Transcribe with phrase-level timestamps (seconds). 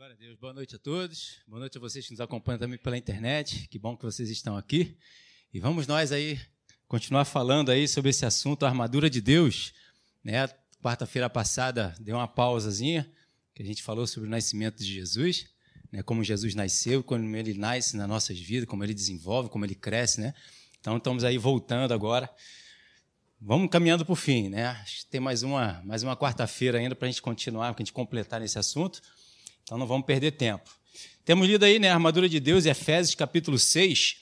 [0.00, 0.38] Glória a Deus.
[0.38, 1.42] Boa noite a todos.
[1.46, 3.68] Boa noite a vocês que nos acompanham também pela internet.
[3.68, 4.96] Que bom que vocês estão aqui.
[5.52, 6.40] E vamos nós aí
[6.88, 9.74] continuar falando aí sobre esse assunto, a armadura de Deus.
[10.24, 10.48] Né?
[10.82, 13.12] Quarta-feira passada deu uma pausazinha,
[13.54, 15.48] que a gente falou sobre o nascimento de Jesus,
[15.92, 16.02] né?
[16.02, 20.18] como Jesus nasceu, como ele nasce nas nossas vidas, como ele desenvolve, como ele cresce.
[20.22, 20.32] Né?
[20.80, 22.34] Então estamos aí voltando agora.
[23.38, 24.48] Vamos caminhando para o fim.
[24.48, 24.82] Né?
[25.10, 28.40] Tem mais uma, mais uma quarta-feira ainda para a gente continuar, para a gente completar
[28.40, 29.02] nesse assunto.
[29.70, 30.68] Então não vamos perder tempo.
[31.24, 34.16] Temos lido aí, né, armadura de Deus, Efésios capítulo 6.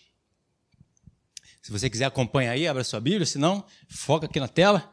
[1.62, 4.92] Se você quiser acompanhar aí, abra sua Bíblia, se não, foca aqui na tela.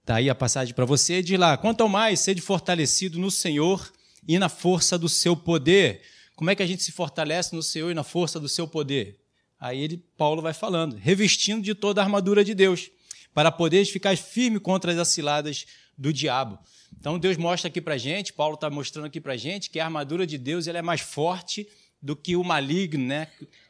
[0.00, 1.22] Está aí a passagem para você.
[1.22, 3.92] Diz lá: quanto ao mais, sede fortalecido no Senhor
[4.26, 6.00] e na força do seu poder.
[6.36, 9.20] Como é que a gente se fortalece no Senhor e na força do seu poder?
[9.60, 12.90] Aí ele, Paulo vai falando, revestindo de toda a armadura de Deus,
[13.34, 16.58] para poder ficar firme contra as ciladas do diabo.
[16.98, 20.26] Então Deus mostra aqui para gente, Paulo está mostrando aqui para gente que a armadura
[20.26, 21.68] de Deus ela é mais forte
[22.00, 23.28] do que o maligno, né?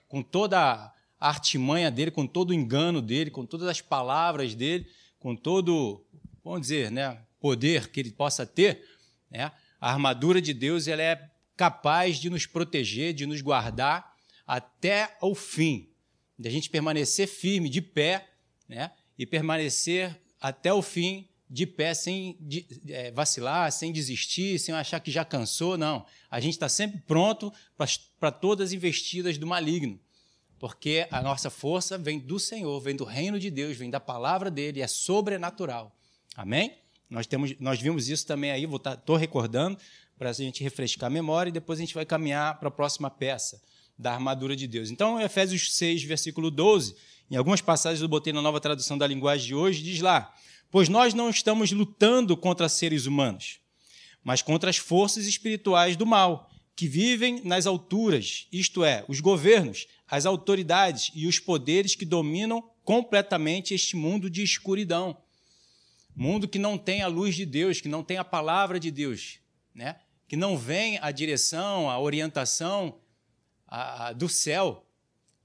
[0.09, 4.87] Com toda a artimanha dele, com todo o engano dele, com todas as palavras dele,
[5.19, 6.05] com todo,
[6.43, 8.85] vamos dizer, né, poder que ele possa ter,
[9.31, 9.53] né?
[9.81, 14.13] A armadura de Deus ela é capaz de nos proteger, de nos guardar
[14.47, 15.89] até o fim,
[16.39, 18.29] de a gente permanecer firme, de pé,
[18.69, 18.91] né?
[19.19, 24.99] E permanecer até o fim de pé sem de, é, vacilar, sem desistir, sem achar
[25.01, 26.07] que já cansou, não.
[26.31, 27.53] A gente está sempre pronto
[28.19, 30.01] para todas as investidas do maligno,
[30.59, 34.51] porque a nossa força vem do Senhor, vem do reino de Deus, vem da palavra
[34.51, 35.95] dele, é sobrenatural.
[36.35, 36.75] Amém?
[37.11, 39.77] Nós, temos, nós vimos isso também aí, estou tá, recordando,
[40.17, 43.11] para a gente refrescar a memória e depois a gente vai caminhar para a próxima
[43.11, 43.61] peça
[43.99, 44.91] da armadura de Deus.
[44.91, 46.97] Então, Efésios 6, versículo 12,
[47.31, 50.35] em algumas passagens eu botei na nova tradução da linguagem de hoje, diz lá:
[50.73, 53.61] Pois nós não estamos lutando contra seres humanos,
[54.25, 59.87] mas contra as forças espirituais do mal, que vivem nas alturas, isto é, os governos,
[60.09, 65.19] as autoridades e os poderes que dominam completamente este mundo de escuridão.
[66.17, 69.41] Mundo que não tem a luz de Deus, que não tem a palavra de Deus,
[69.75, 69.97] né?
[70.27, 72.99] que não vem a direção, a orientação
[73.69, 74.87] a, a, do céu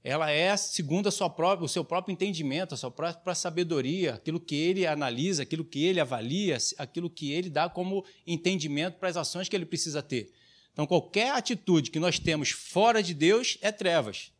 [0.02, 4.38] ela é segundo a sua própria, o seu próprio entendimento, a sua própria sabedoria, aquilo
[4.38, 9.16] que ele analisa, aquilo que ele avalia, aquilo que ele dá como entendimento para as
[9.16, 10.32] ações que ele precisa ter.
[10.72, 14.32] Então, qualquer atitude que nós temos fora de Deus é trevas.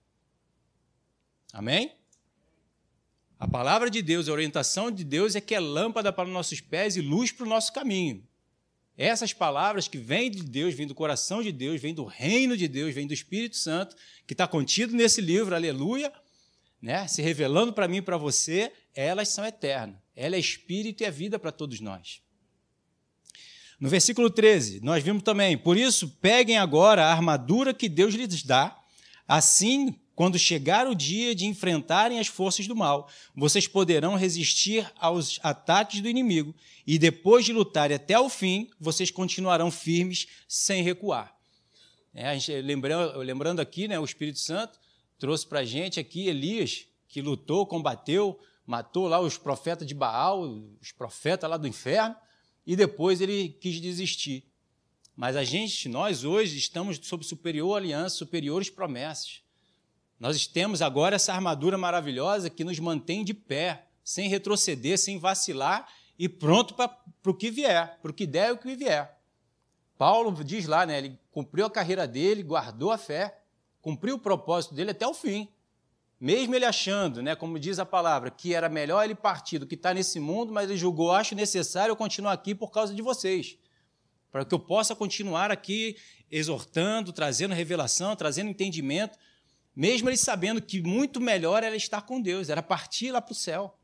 [1.52, 1.92] Amém?
[3.38, 6.60] A palavra de Deus, a orientação de Deus é que é lâmpada para os nossos
[6.60, 8.24] pés e luz para o nosso caminho.
[8.98, 12.66] Essas palavras que vêm de Deus, vêm do coração de Deus, vêm do reino de
[12.66, 13.94] Deus, vêm do Espírito Santo,
[14.26, 16.12] que está contido nesse livro, aleluia,
[16.82, 17.06] né?
[17.06, 19.96] se revelando para mim e para você, elas são eternas.
[20.16, 22.20] Ela é espírito e é vida para todos nós.
[23.78, 28.42] No versículo 13, nós vimos também: Por isso, peguem agora a armadura que Deus lhes
[28.42, 28.76] dá,
[29.28, 35.38] assim quando chegar o dia de enfrentarem as forças do mal, vocês poderão resistir aos
[35.44, 36.52] ataques do inimigo
[36.84, 41.32] e depois de lutarem até o fim, vocês continuarão firmes sem recuar.
[42.12, 44.80] É, gente, lembrando, lembrando aqui, né, o Espírito Santo
[45.20, 50.40] trouxe para a gente aqui Elias, que lutou, combateu, matou lá os profetas de Baal,
[50.80, 52.16] os profetas lá do inferno,
[52.66, 54.42] e depois ele quis desistir.
[55.14, 59.46] Mas a gente, nós hoje, estamos sob superior aliança, superiores promessas.
[60.18, 65.88] Nós temos agora essa armadura maravilhosa que nos mantém de pé, sem retroceder, sem vacilar
[66.18, 66.90] e pronto para
[67.26, 69.16] o que vier, para o que der e o que vier.
[69.96, 73.38] Paulo diz lá, né, ele cumpriu a carreira dele, guardou a fé,
[73.80, 75.48] cumpriu o propósito dele até o fim.
[76.20, 79.76] Mesmo ele achando, né, como diz a palavra, que era melhor ele partir do que
[79.76, 83.56] está nesse mundo, mas ele julgou, acho necessário eu continuar aqui por causa de vocês,
[84.32, 85.96] para que eu possa continuar aqui
[86.30, 89.16] exortando, trazendo revelação, trazendo entendimento,
[89.78, 93.36] mesmo ele sabendo que muito melhor era estar com Deus, era partir lá para o
[93.36, 93.78] céu.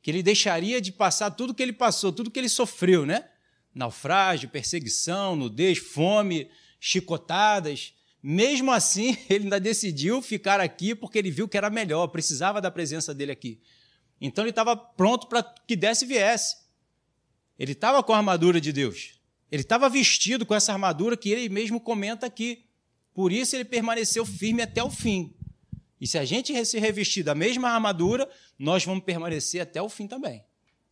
[0.00, 3.28] Que ele deixaria de passar tudo que ele passou, tudo que ele sofreu, né?
[3.74, 6.48] Naufrágio, perseguição, nudez, fome,
[6.78, 7.94] chicotadas.
[8.22, 12.70] Mesmo assim, ele ainda decidiu ficar aqui porque ele viu que era melhor, precisava da
[12.70, 13.60] presença dele aqui.
[14.20, 16.54] Então ele estava pronto para que desse e viesse.
[17.58, 19.18] Ele estava com a armadura de Deus.
[19.50, 22.65] Ele estava vestido com essa armadura que ele mesmo comenta aqui.
[23.16, 25.34] Por isso ele permaneceu firme até o fim.
[25.98, 28.28] E se a gente se revestir da mesma armadura,
[28.58, 30.44] nós vamos permanecer até o fim também.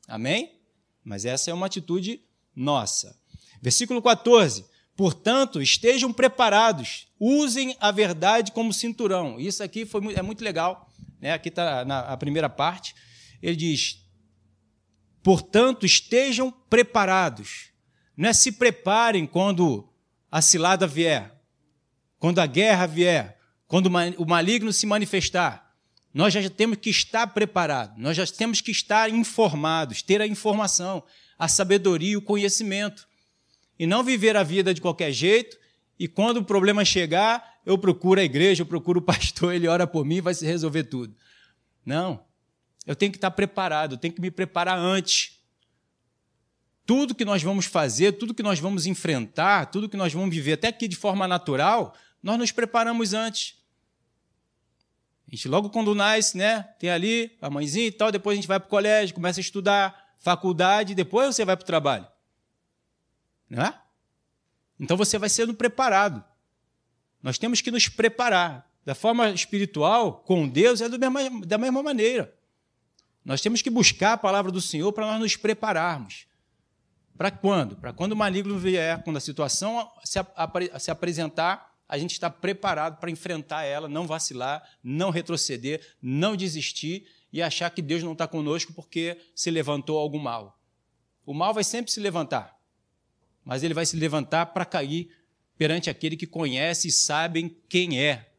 [0.09, 0.59] Amém?
[1.05, 2.25] Mas essa é uma atitude
[2.57, 3.15] nossa.
[3.61, 4.65] Versículo 14.
[4.97, 9.39] Portanto, estejam preparados, usem a verdade como cinturão.
[9.39, 10.91] Isso aqui foi, é muito legal.
[11.21, 11.35] Né?
[11.35, 12.95] Aqui está a primeira parte.
[13.43, 14.03] Ele diz:
[15.23, 17.67] portanto, estejam preparados.
[18.17, 19.87] Não é se preparem quando
[20.33, 21.34] a cilada vier,
[22.25, 25.75] quando a guerra vier, quando o maligno se manifestar,
[26.15, 31.05] nós já temos que estar preparados, nós já temos que estar informados, ter a informação,
[31.39, 33.07] a sabedoria o conhecimento.
[33.79, 35.59] E não viver a vida de qualquer jeito,
[35.99, 39.87] e quando o problema chegar, eu procuro a igreja, eu procuro o pastor, ele ora
[39.87, 41.15] por mim vai se resolver tudo.
[41.85, 42.25] Não.
[42.87, 45.39] Eu tenho que estar preparado, eu tenho que me preparar antes.
[46.87, 50.55] Tudo que nós vamos fazer, tudo que nós vamos enfrentar, tudo que nós vamos viver,
[50.55, 51.95] até aqui de forma natural,
[52.25, 53.63] nós nos preparamos antes.
[55.29, 58.49] A gente, logo quando nasce, né, tem ali a mãezinha e tal, depois a gente
[58.49, 62.09] vai para o colégio, começa a estudar, faculdade, depois você vai para o trabalho.
[63.49, 63.79] Não é?
[64.81, 66.25] Então você vai sendo preparado.
[67.23, 68.73] Nós temos que nos preparar.
[68.87, 72.35] Da forma espiritual, com Deus, é mesma, da mesma maneira.
[73.25, 76.27] Nós temos que buscar a palavra do Senhor para nós nos prepararmos.
[77.17, 77.77] Para quando?
[77.77, 80.19] Para quando o maligno vier, quando a situação se,
[80.79, 87.07] se apresentar, a gente está preparado para enfrentar ela, não vacilar, não retroceder, não desistir
[87.33, 90.59] e achar que Deus não está conosco porque se levantou algum mal.
[91.27, 92.59] O mal vai sempre se levantar,
[93.45, 95.11] mas ele vai se levantar para cair
[95.57, 98.31] perante aquele que conhece e sabe quem é,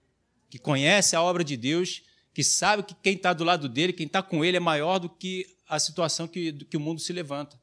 [0.50, 2.04] que conhece a obra de Deus,
[2.34, 5.10] que sabe que quem está do lado dele, quem está com ele é maior do
[5.10, 7.60] que a situação que, que o mundo se levanta.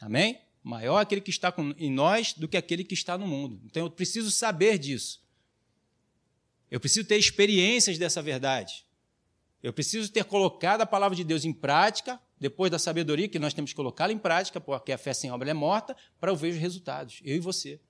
[0.00, 0.40] Amém?
[0.62, 3.60] Maior aquele que está em nós do que aquele que está no mundo.
[3.64, 5.20] Então eu preciso saber disso.
[6.70, 8.86] Eu preciso ter experiências dessa verdade.
[9.62, 13.54] Eu preciso ter colocado a palavra de Deus em prática, depois da sabedoria que nós
[13.54, 16.52] temos que colocá-la em prática, porque a fé sem obra é morta, para eu ver
[16.52, 17.80] os resultados, eu e você.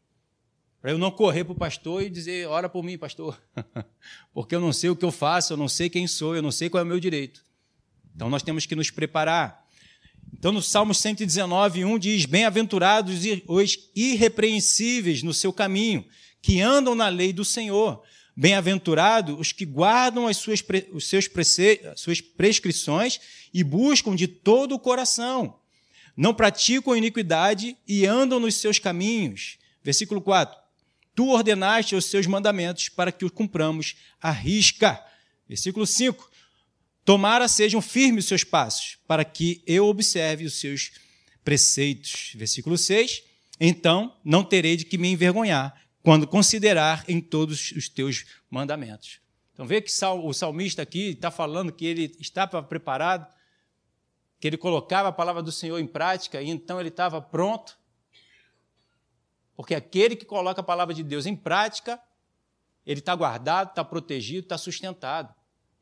[0.82, 3.40] Para eu não correr para o pastor e dizer, ora por mim, pastor.
[4.34, 6.50] Porque eu não sei o que eu faço, eu não sei quem sou, eu não
[6.50, 7.44] sei qual é o meu direito.
[8.16, 9.61] Então nós temos que nos preparar.
[10.32, 16.04] Então no Salmo 119, 1 diz: Bem-aventurados os irrepreensíveis no seu caminho,
[16.40, 18.02] que andam na lei do Senhor.
[18.34, 21.28] Bem-aventurados os que guardam as suas, os seus
[21.96, 23.20] suas prescrições
[23.52, 25.58] e buscam de todo o coração.
[26.16, 29.58] Não praticam iniquidade e andam nos seus caminhos.
[29.84, 30.56] Versículo 4.
[31.14, 35.02] Tu ordenaste os seus mandamentos para que os cumpramos à risca.
[35.46, 36.31] Versículo 5.
[37.04, 40.92] Tomara sejam firmes os seus passos, para que eu observe os seus
[41.44, 42.32] preceitos.
[42.34, 43.22] Versículo 6.
[43.60, 49.20] Então não terei de que me envergonhar quando considerar em todos os teus mandamentos.
[49.52, 53.26] Então vê que o salmista aqui está falando que ele estava preparado,
[54.40, 57.76] que ele colocava a palavra do Senhor em prática e então ele estava pronto
[59.56, 62.00] porque aquele que coloca a palavra de Deus em prática,
[62.84, 65.32] ele está guardado, está protegido, está sustentado.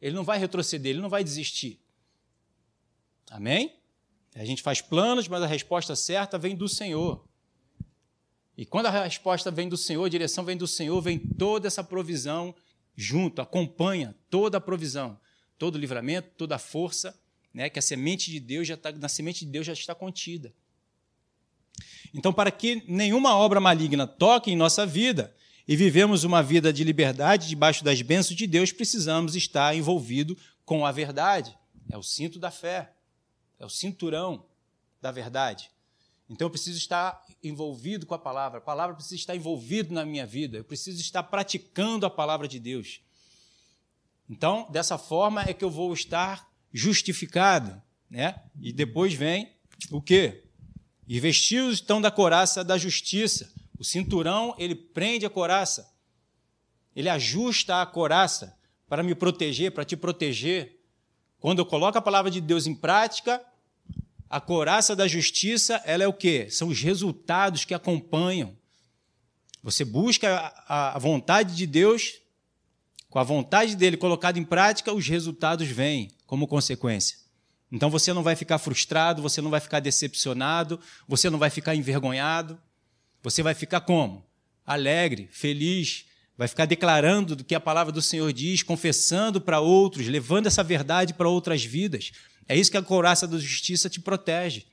[0.01, 1.81] Ele não vai retroceder, ele não vai desistir.
[3.31, 3.77] Amém?
[4.35, 7.25] A gente faz planos, mas a resposta certa vem do Senhor.
[8.57, 11.83] E quando a resposta vem do Senhor, a direção vem do Senhor, vem toda essa
[11.83, 12.55] provisão
[12.97, 15.19] junto, acompanha toda a provisão,
[15.59, 17.19] todo o livramento, toda a força,
[17.53, 20.53] né, que a semente de Deus já está, na semente de Deus já está contida.
[22.13, 25.35] Então, para que nenhuma obra maligna toque em nossa vida
[25.71, 30.85] e vivemos uma vida de liberdade debaixo das bênçãos de Deus, precisamos estar envolvido com
[30.85, 31.57] a verdade.
[31.89, 32.93] É o cinto da fé,
[33.57, 34.45] é o cinturão
[35.01, 35.71] da verdade.
[36.29, 40.27] Então eu preciso estar envolvido com a palavra, a palavra precisa estar envolvida na minha
[40.27, 43.01] vida, eu preciso estar praticando a palavra de Deus.
[44.29, 48.43] Então, dessa forma é que eu vou estar justificado, né?
[48.61, 49.55] E depois vem
[49.89, 50.43] o quê?
[51.07, 53.60] E vestidos estão da coraça da justiça.
[53.81, 55.91] O cinturão, ele prende a coraça.
[56.95, 58.55] Ele ajusta a coraça
[58.87, 60.79] para me proteger, para te proteger.
[61.39, 63.43] Quando eu coloco a palavra de Deus em prática,
[64.29, 66.51] a coraça da justiça, ela é o quê?
[66.51, 68.55] São os resultados que acompanham.
[69.63, 72.21] Você busca a vontade de Deus,
[73.09, 77.17] com a vontade dele colocada em prática, os resultados vêm como consequência.
[77.73, 81.75] Então você não vai ficar frustrado, você não vai ficar decepcionado, você não vai ficar
[81.75, 82.61] envergonhado.
[83.23, 84.25] Você vai ficar como?
[84.67, 90.07] Alegre, feliz, vai ficar declarando do que a palavra do Senhor diz, confessando para outros,
[90.07, 92.13] levando essa verdade para outras vidas.
[92.49, 94.67] É isso que a couraça da justiça te protege,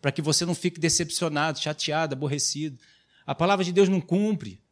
[0.00, 2.78] para que você não fique decepcionado, chateado, aborrecido.
[3.26, 4.62] A palavra de Deus não cumpre.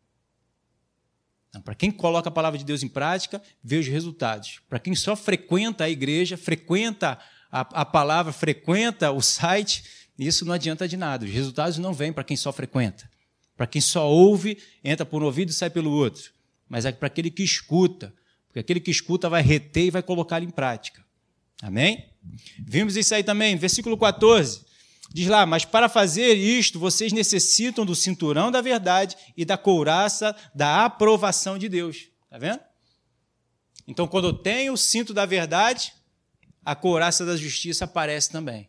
[1.64, 4.60] Para quem coloca a palavra de Deus em prática, vê os resultados.
[4.68, 7.18] Para quem só frequenta a igreja, frequenta
[7.50, 9.84] a, a palavra frequenta o site,
[10.18, 11.24] isso não adianta de nada.
[11.24, 13.08] Os resultados não vêm para quem só frequenta.
[13.56, 16.30] Para quem só ouve, entra por um ouvido e sai pelo outro.
[16.68, 18.12] Mas é para aquele que escuta.
[18.46, 21.04] Porque aquele que escuta vai reter e vai colocar em prática.
[21.62, 22.10] Amém?
[22.58, 24.66] Vimos isso aí também, versículo 14.
[25.12, 30.36] Diz lá, mas para fazer isto, vocês necessitam do cinturão da verdade e da couraça
[30.54, 32.08] da aprovação de Deus.
[32.24, 32.60] Está vendo?
[33.86, 35.92] Então, quando eu tenho o cinto da verdade,
[36.64, 38.68] a couraça da justiça aparece também.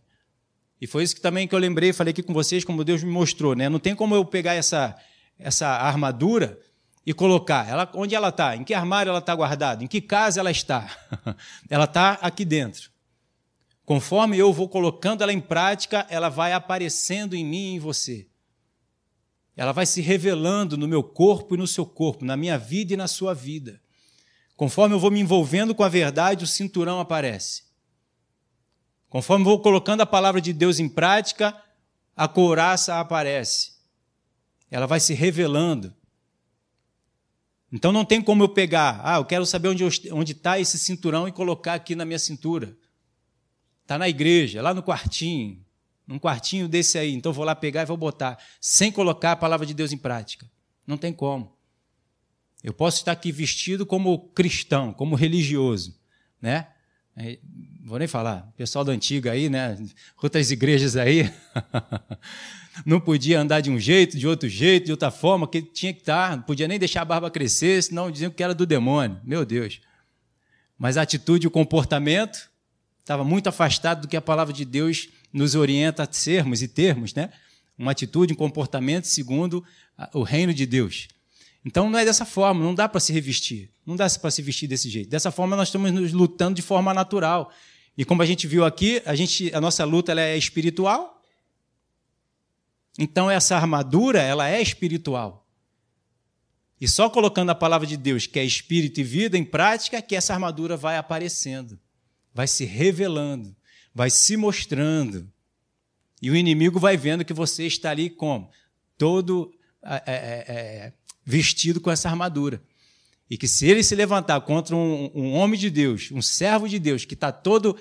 [0.80, 3.12] E foi isso que também que eu lembrei, falei aqui com vocês, como Deus me
[3.12, 3.56] mostrou.
[3.56, 3.68] Né?
[3.68, 4.96] Não tem como eu pegar essa,
[5.40, 6.60] essa armadura
[7.06, 7.68] e colocar.
[7.68, 8.56] Ela, onde ela está?
[8.56, 9.84] Em que armário ela está guardada?
[9.84, 10.90] Em que casa ela está?
[11.70, 12.92] ela está aqui dentro.
[13.86, 18.28] Conforme eu vou colocando ela em prática, ela vai aparecendo em mim e em você.
[19.56, 22.98] Ela vai se revelando no meu corpo e no seu corpo, na minha vida e
[22.98, 23.82] na sua vida.
[24.58, 27.67] Conforme eu vou me envolvendo com a verdade, o cinturão aparece.
[29.10, 31.56] Conforme vou colocando a palavra de Deus em prática,
[32.16, 33.74] a couraça aparece.
[34.70, 35.94] Ela vai se revelando.
[37.72, 41.32] Então não tem como eu pegar, ah, eu quero saber onde está esse cinturão e
[41.32, 42.78] colocar aqui na minha cintura.
[43.82, 45.66] Está na igreja, lá no quartinho,
[46.06, 47.14] num quartinho desse aí.
[47.14, 50.50] Então vou lá pegar e vou botar, sem colocar a palavra de Deus em prática.
[50.86, 51.58] Não tem como.
[52.64, 56.00] Eu posso estar aqui vestido como cristão, como religioso,
[56.42, 56.68] né?
[57.88, 59.78] Vou nem falar, pessoal da antiga aí, né?
[60.22, 61.32] Outras igrejas aí,
[62.86, 66.02] não podia andar de um jeito, de outro jeito, de outra forma, que tinha que
[66.02, 69.22] estar, não podia nem deixar a barba crescer, senão diziam que era do demônio.
[69.24, 69.80] Meu Deus.
[70.78, 72.50] Mas a atitude e o comportamento
[73.00, 77.14] estava muito afastado do que a palavra de Deus nos orienta a sermos e termos,
[77.14, 77.30] né?
[77.80, 79.64] Uma atitude, um comportamento segundo
[80.14, 81.08] o reino de Deus.
[81.64, 84.68] Então não é dessa forma, não dá para se revestir, não dá para se vestir
[84.68, 85.10] desse jeito.
[85.10, 87.50] Dessa forma nós estamos nos lutando de forma natural.
[87.98, 91.22] E como a gente viu aqui, a, gente, a nossa luta ela é espiritual.
[93.00, 95.48] Então essa armadura ela é espiritual.
[96.80, 100.16] E só colocando a palavra de Deus, que é espírito e vida, em prática, que
[100.16, 101.80] essa armadura vai aparecendo
[102.38, 103.56] vai se revelando,
[103.96, 105.28] vai se mostrando.
[106.22, 108.52] E o inimigo vai vendo que você está ali como?
[108.96, 109.52] Todo
[109.82, 110.94] é, é, é, é,
[111.26, 112.62] vestido com essa armadura.
[113.30, 116.80] E que se ele se levantar contra um, um homem de Deus, um servo de
[116.80, 117.78] Deus, que está todo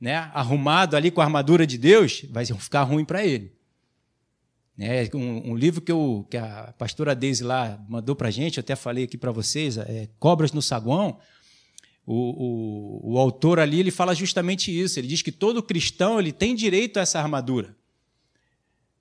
[0.00, 3.52] né, arrumado ali com a armadura de Deus, vai ficar ruim para ele.
[4.78, 8.58] É um, um, livro que, eu, que a pastora Deise lá mandou para a gente,
[8.58, 11.18] eu até falei aqui para vocês, é Cobras no Saguão,
[12.06, 14.98] o, o, o, autor ali ele fala justamente isso.
[14.98, 17.76] Ele diz que todo cristão ele tem direito a essa armadura.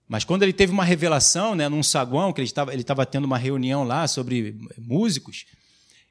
[0.09, 3.23] Mas quando ele teve uma revelação, né, num saguão, que ele estava, ele estava tendo
[3.23, 5.45] uma reunião lá sobre músicos,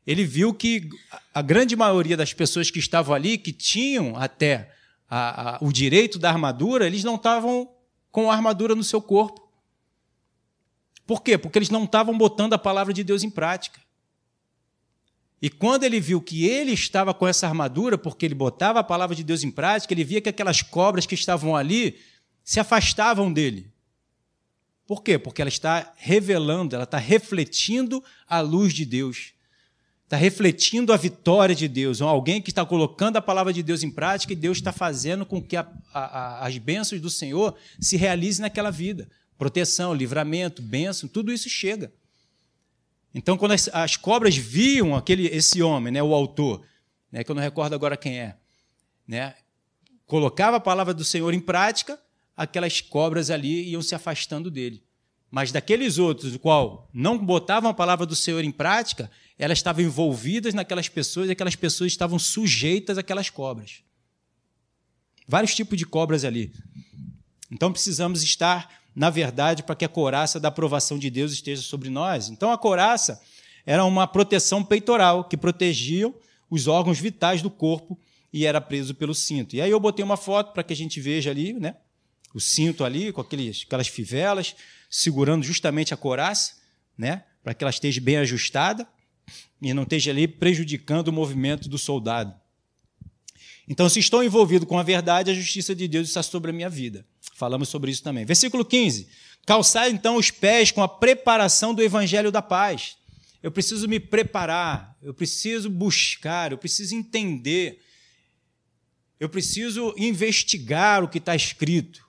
[0.06, 0.88] ele viu que
[1.34, 4.72] a grande maioria das pessoas que estavam ali, que tinham até
[5.08, 7.68] a, a, o direito da armadura, eles não estavam
[8.12, 9.46] com a armadura no seu corpo.
[11.06, 11.36] Por quê?
[11.36, 13.80] Porque eles não estavam botando a palavra de Deus em prática.
[15.40, 19.14] E quando ele viu que ele estava com essa armadura, porque ele botava a palavra
[19.14, 21.98] de Deus em prática, ele via que aquelas cobras que estavam ali
[22.42, 23.70] se afastavam dele.
[24.86, 25.18] Por quê?
[25.18, 29.35] Porque ela está revelando, ela está refletindo a luz de Deus.
[30.06, 32.00] Está refletindo a vitória de Deus.
[32.00, 35.42] Alguém que está colocando a palavra de Deus em prática e Deus está fazendo com
[35.42, 39.08] que a, a, as bênçãos do Senhor se realizem naquela vida.
[39.36, 41.92] Proteção, livramento, bênção, tudo isso chega.
[43.12, 46.64] Então, quando as, as cobras viam aquele, esse homem, né, o autor,
[47.10, 48.36] né, que eu não recordo agora quem é,
[49.08, 49.34] né,
[50.06, 51.98] colocava a palavra do Senhor em prática,
[52.36, 54.84] aquelas cobras ali iam se afastando dele.
[55.28, 59.84] Mas daqueles outros, o qual não botavam a palavra do Senhor em prática, elas estavam
[59.84, 63.82] envolvidas naquelas pessoas e aquelas pessoas estavam sujeitas àquelas cobras.
[65.28, 66.52] Vários tipos de cobras ali.
[67.50, 71.90] Então precisamos estar na verdade, para que a couraça da aprovação de Deus esteja sobre
[71.90, 72.30] nós.
[72.30, 73.20] Então, a couraça
[73.66, 76.10] era uma proteção peitoral que protegia
[76.48, 78.00] os órgãos vitais do corpo
[78.32, 79.54] e era preso pelo cinto.
[79.54, 81.76] E aí eu botei uma foto para que a gente veja ali, né?
[82.32, 84.56] O cinto ali, com aqueles, aquelas fivelas,
[84.88, 86.54] segurando justamente a couraça,
[86.96, 87.24] né?
[87.44, 88.88] Para que ela esteja bem ajustada
[89.60, 92.34] e não esteja ali prejudicando o movimento do soldado.
[93.68, 96.68] Então, se estou envolvido com a verdade, a justiça de Deus está sobre a minha
[96.68, 97.04] vida.
[97.34, 98.24] Falamos sobre isso também.
[98.24, 99.08] Versículo 15.
[99.44, 102.96] Calçar então os pés com a preparação do evangelho da paz.
[103.42, 107.80] Eu preciso me preparar, eu preciso buscar, eu preciso entender,
[109.20, 112.04] eu preciso investigar o que está escrito.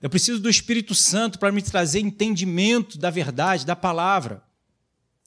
[0.00, 4.42] Eu preciso do Espírito Santo para me trazer entendimento da verdade, da palavra.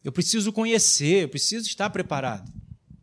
[0.04, 2.52] Eu preciso conhecer, eu preciso estar preparado.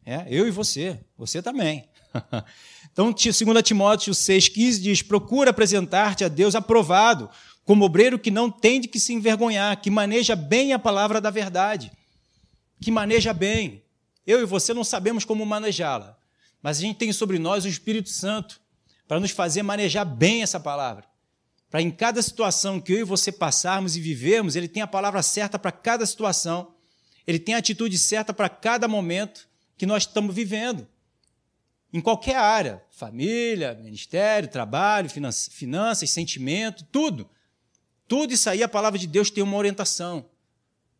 [0.04, 1.88] É, eu e você, você também.
[2.92, 3.22] Então, 2
[3.62, 7.30] Timóteo 6,15 diz: Procura apresentar-te a Deus aprovado,
[7.64, 11.30] como obreiro que não tem de que se envergonhar, que maneja bem a palavra da
[11.30, 11.92] verdade.
[12.80, 13.84] Que maneja bem.
[14.26, 16.18] Eu e você não sabemos como manejá-la,
[16.60, 18.60] mas a gente tem sobre nós o Espírito Santo
[19.06, 21.04] para nos fazer manejar bem essa palavra,
[21.70, 25.22] para em cada situação que eu e você passarmos e vivermos, Ele tem a palavra
[25.22, 26.74] certa para cada situação,
[27.30, 30.86] Ele tem a atitude certa para cada momento que nós estamos vivendo.
[31.92, 37.30] Em qualquer área, família, ministério, trabalho, finanças, sentimento, tudo.
[38.08, 40.28] Tudo isso aí, a palavra de Deus tem uma orientação.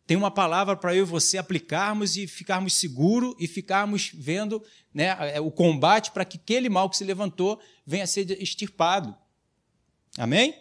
[0.06, 4.62] Tem uma palavra para eu e você aplicarmos e ficarmos seguros e ficarmos vendo
[4.94, 9.16] né, o combate para que aquele mal que se levantou venha a ser extirpado.
[10.16, 10.54] Amém?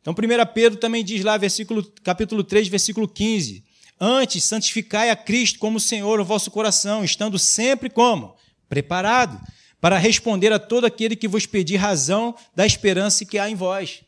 [0.00, 3.64] Então, 1 Pedro também diz lá, versículo, capítulo 3, versículo 15:
[4.00, 8.36] Antes, santificai a Cristo como Senhor o vosso coração, estando sempre como?
[8.68, 9.40] Preparado
[9.80, 14.02] para responder a todo aquele que vos pedir razão da esperança que há em vós.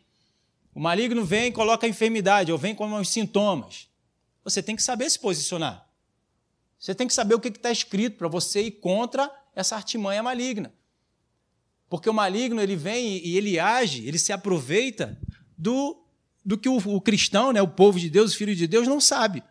[0.74, 3.88] O maligno vem e coloca a enfermidade, ou vem com os sintomas.
[4.44, 5.86] Você tem que saber se posicionar.
[6.78, 10.72] Você tem que saber o que está escrito para você ir contra essa artimanha maligna.
[11.88, 15.18] Porque o maligno ele vem e ele age, ele se aproveita
[15.58, 16.00] do,
[16.44, 19.00] do que o, o cristão, né, o povo de Deus, o filho de Deus, não
[19.00, 19.42] sabe.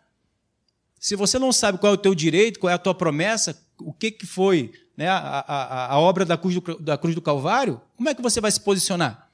[1.00, 3.90] Se você não sabe qual é o teu direito, qual é a tua promessa, o
[3.90, 7.80] que, que foi né, a, a, a obra da cruz, do, da cruz do Calvário,
[7.96, 9.30] como é que você vai se posicionar?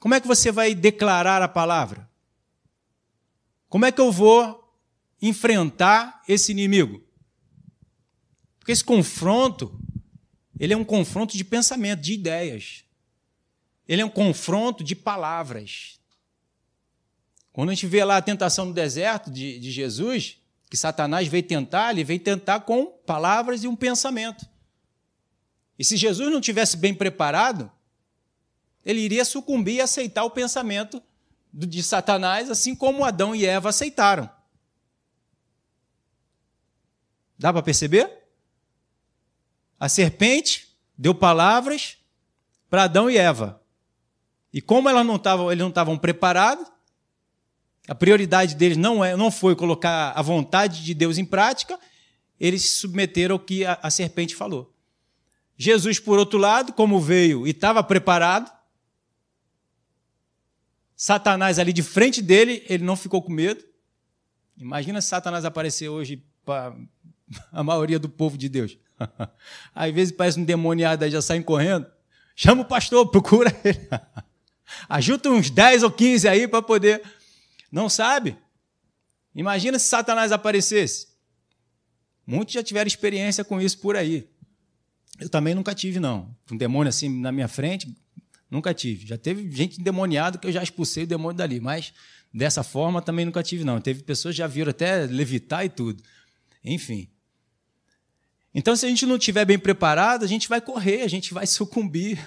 [0.00, 2.08] Como é que você vai declarar a palavra?
[3.68, 4.74] Como é que eu vou
[5.20, 7.02] enfrentar esse inimigo?
[8.58, 9.78] Porque esse confronto
[10.58, 12.84] ele é um confronto de pensamento, de ideias.
[13.86, 16.00] Ele é um confronto de palavras.
[17.52, 21.42] Quando a gente vê lá a tentação no deserto de, de Jesus, que Satanás veio
[21.42, 24.46] tentar, ele veio tentar com palavras e um pensamento.
[25.78, 27.70] E se Jesus não tivesse bem preparado,
[28.84, 31.02] ele iria sucumbir e aceitar o pensamento
[31.52, 34.28] de Satanás, assim como Adão e Eva aceitaram.
[37.38, 38.24] Dá para perceber?
[39.78, 41.98] A serpente deu palavras
[42.70, 43.60] para Adão e Eva.
[44.52, 45.16] E como não
[45.50, 46.66] eles não estavam preparados,
[47.86, 51.78] a prioridade deles não, é, não foi colocar a vontade de Deus em prática,
[52.40, 54.74] eles se submeteram ao que a, a serpente falou.
[55.56, 58.50] Jesus, por outro lado, como veio e estava preparado,
[60.96, 63.62] Satanás ali de frente dele, ele não ficou com medo.
[64.56, 66.74] Imagina se Satanás aparecer hoje para
[67.52, 68.78] a maioria do povo de Deus.
[69.74, 71.86] Às vezes parece um demoniado aí, já saem correndo.
[72.34, 73.88] Chama o pastor, procura ele.
[74.88, 77.02] Ajuda uns 10 ou 15 aí para poder.
[77.74, 78.36] Não sabe?
[79.34, 81.08] Imagina se Satanás aparecesse.
[82.24, 84.28] Muitos já tiveram experiência com isso por aí.
[85.18, 86.32] Eu também nunca tive, não.
[86.52, 87.92] Um demônio assim na minha frente,
[88.48, 89.08] nunca tive.
[89.08, 91.92] Já teve gente endemoniada que eu já expulsei o demônio dali, mas
[92.32, 93.80] dessa forma também nunca tive, não.
[93.80, 96.00] Teve pessoas que já viram até levitar e tudo.
[96.62, 97.08] Enfim.
[98.54, 101.44] Então, se a gente não estiver bem preparado, a gente vai correr, a gente vai
[101.48, 102.24] sucumbir.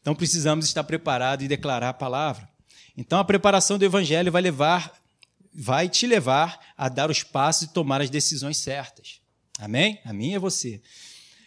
[0.00, 2.48] então, precisamos estar preparados e declarar a palavra.
[3.00, 4.92] Então, a preparação do evangelho vai levar,
[5.54, 9.20] vai te levar a dar os passos e tomar as decisões certas.
[9.56, 10.00] Amém?
[10.04, 10.82] A mim é você.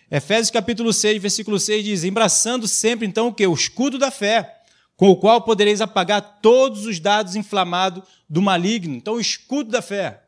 [0.10, 3.46] Efésios capítulo 6, versículo 6 diz: Embraçando sempre, então, o que?
[3.46, 4.62] O escudo da fé,
[4.96, 8.96] com o qual podereis apagar todos os dados inflamados do maligno.
[8.96, 10.24] Então, o escudo da fé.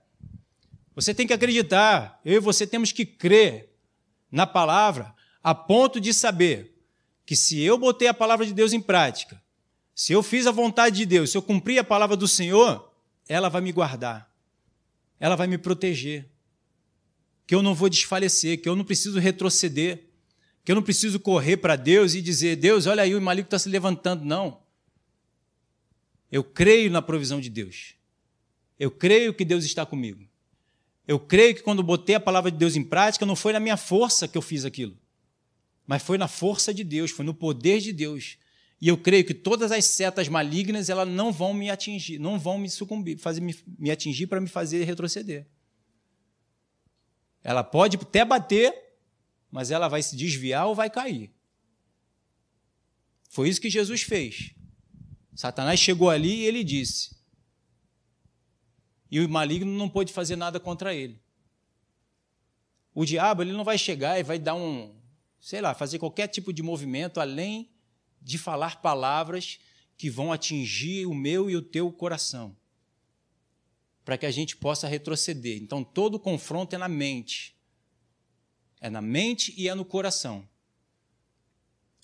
[0.93, 3.73] Você tem que acreditar, eu e você temos que crer
[4.29, 6.75] na palavra a ponto de saber
[7.25, 9.41] que se eu botei a palavra de Deus em prática,
[9.95, 12.91] se eu fiz a vontade de Deus, se eu cumprir a palavra do Senhor,
[13.27, 14.31] ela vai me guardar,
[15.19, 16.29] ela vai me proteger,
[17.45, 20.05] que eu não vou desfalecer, que eu não preciso retroceder,
[20.63, 23.59] que eu não preciso correr para Deus e dizer: Deus, olha aí, o maligno está
[23.59, 24.23] se levantando.
[24.23, 24.61] Não.
[26.31, 27.95] Eu creio na provisão de Deus.
[28.79, 30.27] Eu creio que Deus está comigo.
[31.07, 33.77] Eu creio que quando botei a palavra de Deus em prática, não foi na minha
[33.77, 34.97] força que eu fiz aquilo,
[35.85, 38.37] mas foi na força de Deus, foi no poder de Deus.
[38.83, 42.57] E eu creio que todas as setas malignas elas não vão me atingir, não vão
[42.57, 45.47] me sucumbir, fazer me, me atingir para me fazer retroceder.
[47.41, 48.75] Ela pode até bater,
[49.49, 51.31] mas ela vai se desviar ou vai cair.
[53.29, 54.51] Foi isso que Jesus fez.
[55.33, 57.15] Satanás chegou ali e ele disse:
[59.09, 61.23] e o maligno não pôde fazer nada contra ele.
[62.93, 64.93] O diabo ele não vai chegar e vai dar um,
[65.39, 67.72] sei lá, fazer qualquer tipo de movimento além
[68.23, 69.59] de falar palavras
[69.97, 72.55] que vão atingir o meu e o teu coração,
[74.03, 75.61] para que a gente possa retroceder.
[75.61, 77.55] Então todo confronto é na mente.
[78.81, 80.47] É na mente e é no coração.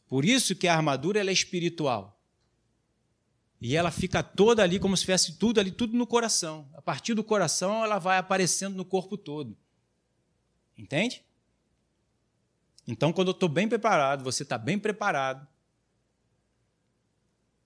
[0.08, 2.20] Por isso que a armadura é espiritual.
[3.62, 6.70] E ela fica toda ali como se tivesse tudo ali, tudo no coração.
[6.74, 9.58] A partir do coração, ela vai aparecendo no corpo todo.
[10.78, 11.22] Entende?
[12.88, 15.46] Então, quando eu estou bem preparado, você está bem preparado,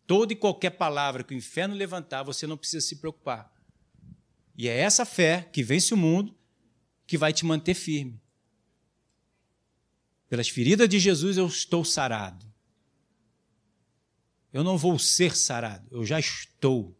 [0.05, 3.51] Toda e qualquer palavra que o inferno levantar, você não precisa se preocupar.
[4.55, 6.35] E é essa fé que vence o mundo
[7.07, 8.21] que vai te manter firme.
[10.29, 12.45] Pelas feridas de Jesus eu estou sarado.
[14.51, 16.95] Eu não vou ser sarado, eu já estou.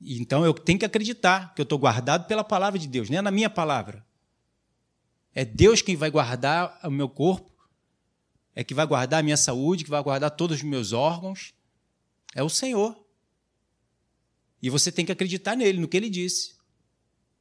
[0.00, 3.22] Então eu tenho que acreditar que eu estou guardado pela palavra de Deus, não é
[3.22, 4.04] na minha palavra.
[5.34, 7.55] É Deus quem vai guardar o meu corpo,
[8.56, 11.52] é que vai guardar a minha saúde, que vai guardar todos os meus órgãos.
[12.34, 12.96] É o Senhor.
[14.62, 16.56] E você tem que acreditar nele, no que ele disse.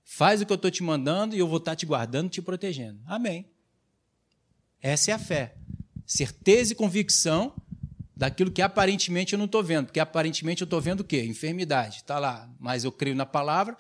[0.04, 3.00] Faz o que eu estou te mandando e eu vou estar te guardando, te protegendo.
[3.06, 3.50] Amém.
[4.82, 5.56] Essa é a fé.
[6.06, 7.56] Certeza e convicção
[8.14, 9.86] daquilo que aparentemente eu não estou vendo.
[9.86, 11.24] Porque aparentemente eu estou vendo o quê?
[11.24, 11.98] Enfermidade.
[11.98, 12.54] Está lá.
[12.60, 13.78] Mas eu creio na palavra,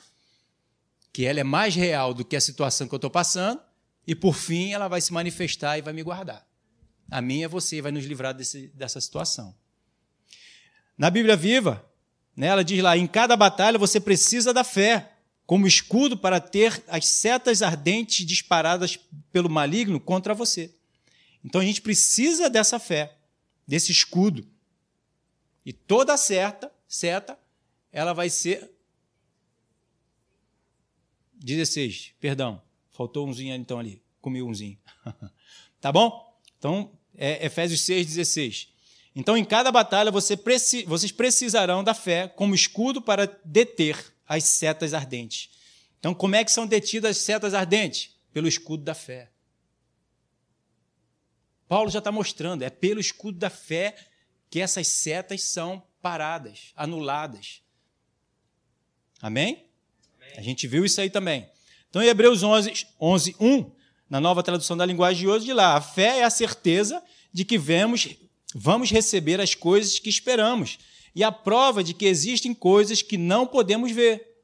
[1.11, 3.59] que ela é mais real do que a situação que eu estou passando.
[4.07, 6.47] E por fim ela vai se manifestar e vai me guardar.
[7.09, 9.55] A minha é você, vai nos livrar desse, dessa situação.
[10.97, 11.85] Na Bíblia Viva,
[12.35, 15.13] né, ela diz lá: em cada batalha você precisa da fé
[15.45, 18.97] como escudo para ter as setas ardentes disparadas
[19.31, 20.73] pelo maligno contra você.
[21.43, 23.15] Então a gente precisa dessa fé,
[23.67, 24.47] desse escudo.
[25.63, 27.37] E toda seta, seta,
[27.91, 28.71] ela vai ser
[31.35, 32.61] 16, perdão.
[32.91, 34.01] Faltou umzinho então ali.
[34.21, 34.79] Comi umzinho.
[35.79, 36.24] tá bom?
[36.57, 38.69] Então, é Efésios 6, 16.
[39.15, 44.43] Então, em cada batalha, você preci vocês precisarão da fé como escudo para deter as
[44.43, 45.49] setas ardentes.
[45.99, 48.13] Então, como é que são detidas as setas ardentes?
[48.33, 49.29] Pelo escudo da fé.
[51.67, 53.95] Paulo já está mostrando, é pelo escudo da fé
[54.49, 57.61] que essas setas são paradas, anuladas.
[59.21, 59.65] Amém?
[60.15, 60.37] Amém?
[60.37, 61.49] A gente viu isso aí também.
[61.89, 63.71] Então, em Hebreus 11, 11 1,
[64.09, 67.01] na nova tradução da linguagem de hoje, de lá, a fé é a certeza
[67.33, 68.15] de que vemos,
[68.53, 70.77] vamos receber as coisas que esperamos
[71.13, 74.35] e a prova de que existem coisas que não podemos ver.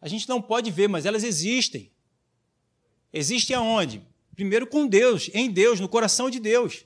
[0.00, 1.90] A gente não pode ver, mas elas existem.
[3.12, 4.02] Existem aonde?
[4.34, 6.84] Primeiro com Deus, em Deus, no coração de Deus.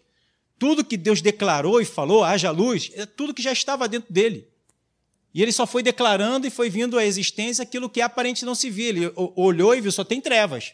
[0.59, 4.49] Tudo que Deus declarou e falou, haja luz, é tudo que já estava dentro dele.
[5.33, 8.71] E ele só foi declarando e foi vindo à existência aquilo que aparente não se
[8.71, 8.89] via.
[8.89, 10.73] Ele olhou e viu, só tem trevas.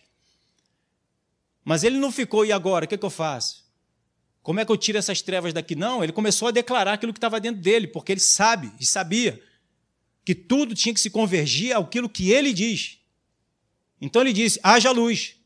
[1.65, 2.85] Mas ele não ficou, e agora?
[2.85, 3.63] O que, é que eu faço?
[4.43, 5.77] Como é que eu tiro essas trevas daqui?
[5.77, 9.41] Não, ele começou a declarar aquilo que estava dentro dele, porque ele sabe e sabia
[10.25, 12.99] que tudo tinha que se convergir àquilo que ele diz.
[14.01, 15.37] Então ele disse: haja luz.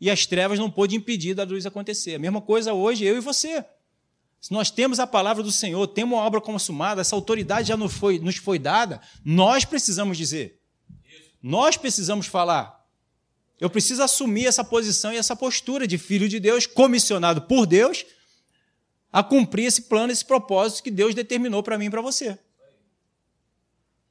[0.00, 2.14] E as trevas não pôde impedir da luz acontecer.
[2.14, 3.64] A mesma coisa hoje, eu e você.
[4.40, 7.92] Se nós temos a palavra do Senhor, temos uma obra consumada, essa autoridade já nos
[7.92, 10.60] foi, nos foi dada, nós precisamos dizer.
[11.40, 12.81] Nós precisamos falar.
[13.62, 18.04] Eu preciso assumir essa posição e essa postura de filho de Deus, comissionado por Deus,
[19.12, 22.36] a cumprir esse plano, esse propósito que Deus determinou para mim e para você.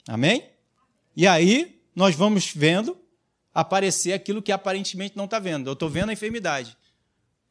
[0.07, 0.49] Amém?
[1.17, 2.97] E aí nós vamos vendo
[3.53, 5.69] aparecer aquilo que aparentemente não está vendo.
[5.69, 6.77] Eu estou vendo a enfermidade.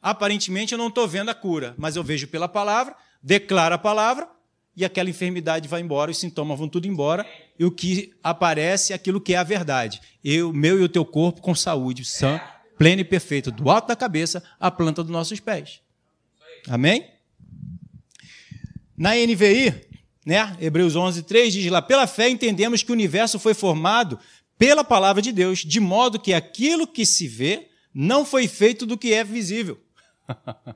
[0.00, 4.26] Aparentemente eu não estou vendo a cura, mas eu vejo pela palavra, declaro a palavra
[4.76, 7.26] e aquela enfermidade vai embora, os sintomas vão tudo embora
[7.58, 10.00] e o que aparece é aquilo que é a verdade.
[10.24, 12.40] Eu, meu e o teu corpo com saúde, sã,
[12.78, 15.80] pleno e perfeito, do alto da cabeça à planta dos nossos pés.
[16.68, 17.10] Amém?
[18.96, 19.74] Na NVI,
[20.24, 20.56] né?
[20.60, 24.18] Hebreus 11, 3 diz lá: pela fé entendemos que o universo foi formado
[24.56, 28.96] pela palavra de Deus, de modo que aquilo que se vê não foi feito do
[28.96, 29.80] que é visível.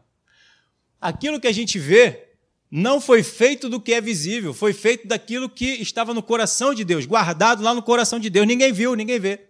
[1.01, 2.34] aquilo que a gente vê
[2.71, 6.85] não foi feito do que é visível, foi feito daquilo que estava no coração de
[6.85, 8.47] Deus, guardado lá no coração de Deus.
[8.47, 9.41] Ninguém viu, ninguém vê.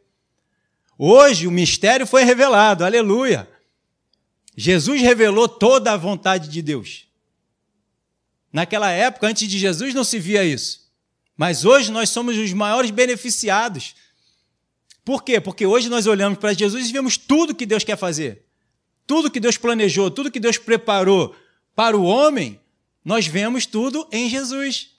[0.98, 3.48] Hoje o mistério foi revelado, aleluia.
[4.57, 7.09] Jesus revelou toda a vontade de Deus.
[8.53, 10.85] Naquela época, antes de Jesus, não se via isso.
[11.37, 13.96] Mas hoje nós somos os maiores beneficiados.
[15.05, 15.40] Por quê?
[15.40, 18.44] Porque hoje nós olhamos para Jesus e vemos tudo que Deus quer fazer.
[19.07, 21.35] Tudo que Deus planejou, tudo que Deus preparou
[21.74, 22.61] para o homem,
[23.05, 24.90] nós vemos tudo em Jesus.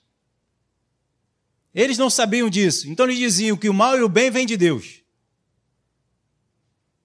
[1.74, 4.56] Eles não sabiam disso, então eles diziam que o mal e o bem vêm de
[4.56, 5.02] Deus.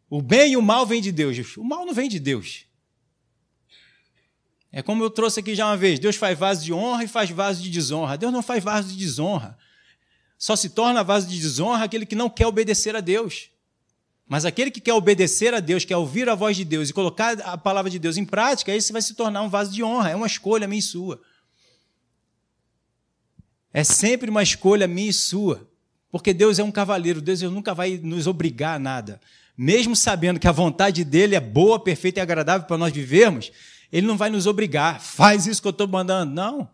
[0.10, 1.58] O bem e o mal vêm de Deus.
[1.58, 2.66] O mal não vem de Deus.
[4.72, 7.30] É como eu trouxe aqui já uma vez: Deus faz vaso de honra e faz
[7.30, 8.18] vaso de desonra.
[8.18, 9.58] Deus não faz vaso de desonra.
[10.38, 13.51] Só se torna vaso de desonra aquele que não quer obedecer a Deus.
[14.32, 17.38] Mas aquele que quer obedecer a Deus, quer ouvir a voz de Deus e colocar
[17.41, 20.12] a palavra de Deus em prática, esse vai se tornar um vaso de honra.
[20.12, 21.22] É uma escolha minha e sua.
[23.74, 25.70] É sempre uma escolha minha e sua.
[26.10, 29.20] Porque Deus é um cavaleiro, Deus nunca vai nos obrigar a nada.
[29.58, 33.52] Mesmo sabendo que a vontade dele é boa, perfeita e agradável para nós vivermos,
[33.91, 36.34] Ele não vai nos obrigar, faz isso que eu estou mandando.
[36.34, 36.70] Não.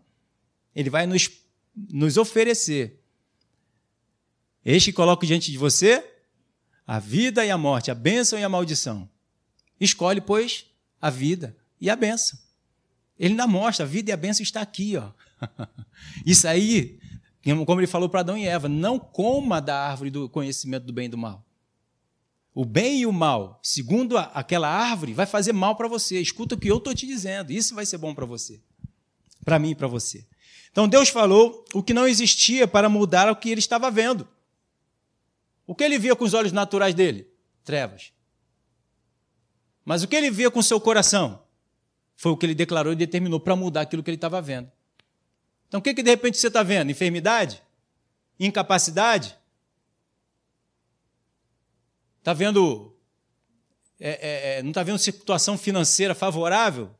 [0.76, 1.28] Ele vai nos,
[1.74, 3.00] nos oferecer.
[4.64, 6.17] Eis que coloco diante de você
[6.88, 9.06] a vida e a morte, a bênção e a maldição.
[9.78, 10.64] Escolhe, pois,
[10.98, 12.38] a vida e a bênção.
[13.18, 14.96] Ele ainda mostra, a vida e a bênção está aqui.
[14.96, 15.10] Ó.
[16.24, 16.98] Isso aí,
[17.66, 21.04] como ele falou para Adão e Eva, não coma da árvore do conhecimento do bem
[21.04, 21.44] e do mal.
[22.54, 26.18] O bem e o mal, segundo a, aquela árvore, vai fazer mal para você.
[26.18, 27.52] Escuta o que eu estou te dizendo.
[27.52, 28.62] Isso vai ser bom para você.
[29.44, 30.26] Para mim e para você.
[30.70, 34.26] Então Deus falou o que não existia para mudar o que ele estava vendo.
[35.68, 37.28] O que ele via com os olhos naturais dele?
[37.62, 38.10] Trevas.
[39.84, 41.42] Mas o que ele via com seu coração?
[42.16, 44.72] Foi o que ele declarou e determinou para mudar aquilo que ele estava vendo.
[45.68, 46.90] Então o que, que de repente você está vendo?
[46.90, 47.62] Enfermidade?
[48.40, 49.36] Incapacidade?
[52.18, 52.96] Está vendo.
[54.00, 56.90] É, é, é, não está vendo situação financeira favorável?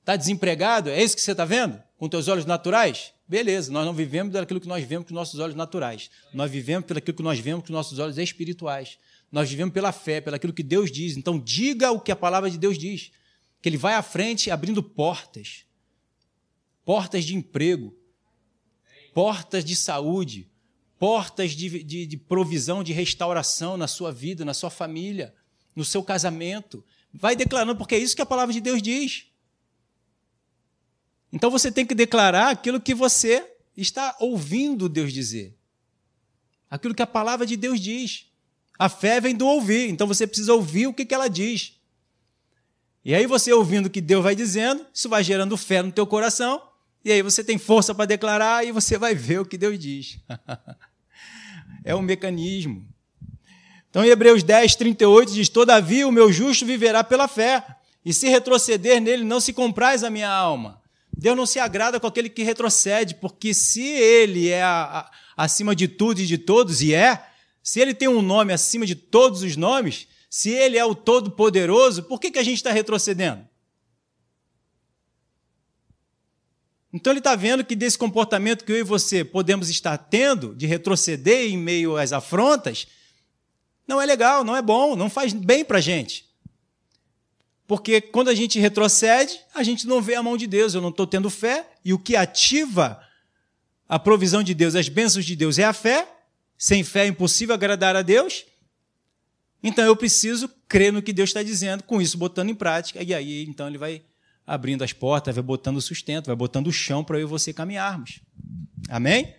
[0.00, 0.88] Está desempregado?
[0.88, 1.82] É isso que você está vendo?
[1.96, 3.12] Com teus olhos naturais?
[3.26, 6.10] Beleza, nós não vivemos daquilo que nós vemos com nossos olhos naturais.
[6.32, 8.98] Nós vivemos pelo que nós vemos com nossos olhos espirituais.
[9.32, 11.16] Nós vivemos pela fé, pelo aquilo que Deus diz.
[11.16, 13.10] Então, diga o que a palavra de Deus diz.
[13.62, 15.66] Que Ele vai à frente abrindo portas
[16.86, 17.92] portas de emprego,
[19.12, 20.48] portas de saúde,
[21.00, 25.34] portas de, de, de, provisão, de restauração na sua vida, na sua família,
[25.74, 26.84] no seu casamento.
[27.12, 29.26] Vai declarando, porque é isso que a palavra de Deus diz.
[31.36, 33.46] Então você tem que declarar aquilo que você
[33.76, 35.54] está ouvindo Deus dizer.
[36.70, 38.28] Aquilo que a palavra de Deus diz.
[38.78, 41.74] A fé vem do ouvir, então você precisa ouvir o que, ela diz.
[43.04, 46.06] E aí você ouvindo o que Deus vai dizendo, isso vai gerando fé no teu
[46.06, 46.62] coração,
[47.04, 50.18] e aí você tem força para declarar e você vai ver o que Deus diz.
[51.84, 52.88] é um mecanismo.
[53.90, 57.62] Então, em Hebreus 10, 38 diz: Todavia o meu justo viverá pela fé,
[58.02, 60.85] e se retroceder nele, não se compraz a minha alma.
[61.16, 65.74] Deus não se agrada com aquele que retrocede, porque se ele é a, a, acima
[65.74, 67.26] de tudo e de todos, e é,
[67.62, 72.02] se ele tem um nome acima de todos os nomes, se ele é o Todo-Poderoso,
[72.02, 73.48] por que, que a gente está retrocedendo?
[76.92, 80.66] Então ele está vendo que desse comportamento que eu e você podemos estar tendo, de
[80.66, 82.86] retroceder em meio às afrontas,
[83.88, 86.25] não é legal, não é bom, não faz bem para a gente.
[87.66, 90.90] Porque quando a gente retrocede, a gente não vê a mão de Deus, eu não
[90.90, 93.00] estou tendo fé, e o que ativa
[93.88, 96.08] a provisão de Deus, as bênçãos de Deus é a fé.
[96.58, 98.44] Sem fé é impossível agradar a Deus.
[99.62, 103.12] Então eu preciso crer no que Deus está dizendo, com isso botando em prática, e
[103.12, 104.02] aí então ele vai
[104.46, 108.20] abrindo as portas, vai botando sustento, vai botando o chão para eu e você caminharmos.
[108.88, 109.34] Amém?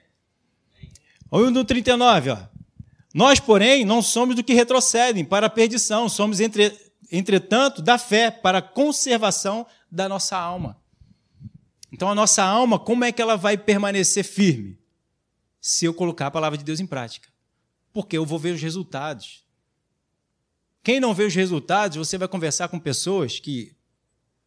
[1.32, 2.38] Olha o no 39, ó.
[3.14, 6.76] Nós, porém, não somos do que retrocedem para a perdição, somos, entre,
[7.12, 10.80] entretanto, da fé para a conservação da nossa alma.
[11.92, 14.78] Então, a nossa alma, como é que ela vai permanecer firme?
[15.62, 17.30] Se eu colocar a palavra de Deus em prática.
[17.94, 19.46] Porque eu vou ver os resultados.
[20.84, 23.76] Quem não vê os resultados, você vai conversar com pessoas que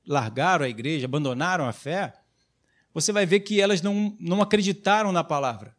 [0.06, 2.14] largaram a igreja, abandonaram a fé,
[2.92, 5.76] você vai ver que elas não, não acreditaram na palavra.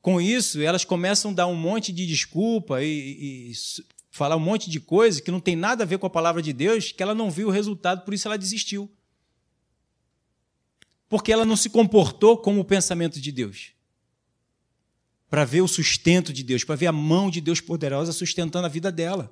[0.00, 3.52] Com isso, elas começam a dar um monte de desculpa e, e
[4.18, 6.52] falar um monte de coisa que não tem nada a ver com a palavra de
[6.52, 8.90] Deus, que ela não viu o resultado, por isso ela desistiu.
[11.08, 13.72] Porque ela não se comportou como o pensamento de Deus.
[15.30, 18.68] Para ver o sustento de Deus, para ver a mão de Deus poderosa sustentando a
[18.68, 19.30] vida dela.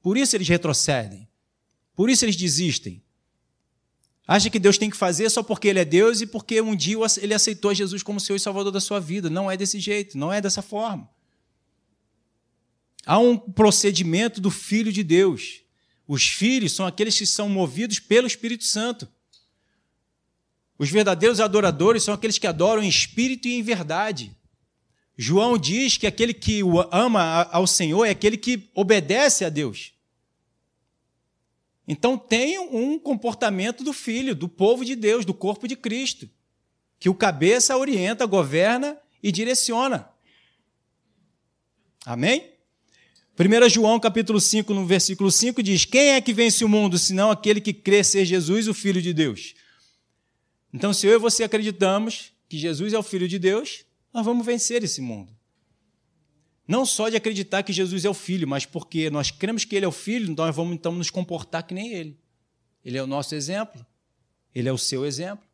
[0.00, 1.28] Por isso eles retrocedem.
[1.96, 3.02] Por isso eles desistem.
[4.26, 6.96] Acha que Deus tem que fazer só porque Ele é Deus e porque um dia
[7.20, 9.28] ele aceitou Jesus como Senhor e Salvador da sua vida.
[9.28, 11.10] Não é desse jeito, não é dessa forma.
[13.06, 15.62] Há um procedimento do Filho de Deus.
[16.06, 19.08] Os filhos são aqueles que são movidos pelo Espírito Santo.
[20.78, 24.36] Os verdadeiros adoradores são aqueles que adoram em espírito e em verdade.
[25.16, 29.92] João diz que aquele que ama ao Senhor é aquele que obedece a Deus.
[31.86, 36.28] Então tem um comportamento do filho, do povo de Deus, do corpo de Cristo,
[36.98, 40.08] que o cabeça orienta, governa e direciona.
[42.04, 42.53] Amém?
[43.36, 47.32] 1 João capítulo 5, no versículo 5, diz: Quem é que vence o mundo, senão
[47.32, 49.54] aquele que crê ser Jesus, o Filho de Deus?
[50.72, 54.46] Então, se eu e você acreditamos que Jesus é o Filho de Deus, nós vamos
[54.46, 55.32] vencer esse mundo.
[56.66, 59.84] Não só de acreditar que Jesus é o Filho, mas porque nós cremos que Ele
[59.84, 62.16] é o Filho, nós vamos então nos comportar que nem Ele.
[62.84, 63.84] Ele é o nosso exemplo.
[64.54, 65.44] Ele é o seu exemplo.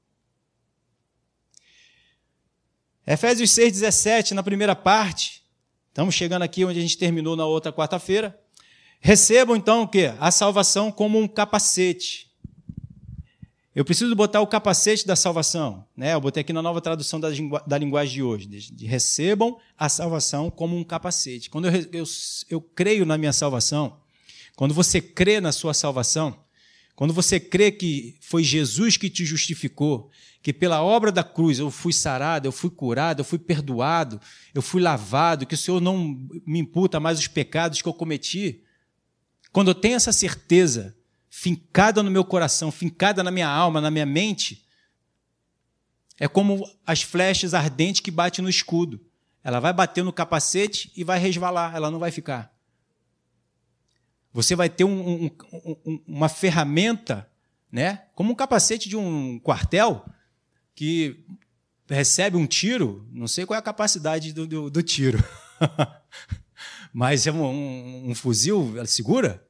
[3.07, 5.40] Efésios 6,17, na primeira parte,
[6.01, 8.35] estamos chegando aqui onde a gente terminou na outra quarta-feira.
[9.01, 10.15] Recebam então o quê?
[10.19, 12.31] A salvação como um capacete.
[13.75, 15.85] Eu preciso botar o capacete da salvação.
[15.95, 16.15] Né?
[16.15, 17.29] Eu botei aqui na nova tradução da,
[17.67, 18.47] da linguagem de hoje.
[18.47, 21.51] De, recebam a salvação como um capacete.
[21.51, 22.05] Quando eu, eu,
[22.49, 23.99] eu creio na minha salvação,
[24.57, 26.35] quando você crê na sua salvação,
[26.97, 30.11] quando você crê que foi Jesus que te justificou,
[30.43, 34.21] que pela obra da cruz eu fui sarado, eu fui curado, eu fui perdoado,
[34.55, 35.99] eu fui lavado, que o Senhor não
[36.47, 38.63] me imputa mais os pecados que eu cometi.
[39.53, 40.97] Quando eu tenho essa certeza
[41.29, 44.65] fincada no meu coração, fincada na minha alma, na minha mente,
[46.19, 49.01] é como as flechas ardentes que batem no escudo.
[49.43, 52.53] Ela vai bater no capacete e vai resvalar, ela não vai ficar.
[54.33, 55.31] Você vai ter um, um,
[55.85, 57.29] um, uma ferramenta,
[57.71, 58.05] né?
[58.15, 60.05] como um capacete de um quartel,
[60.81, 61.15] que
[61.87, 65.23] recebe um tiro, não sei qual é a capacidade do, do, do tiro,
[66.91, 69.47] mas é um, um, fuzil, ela segura?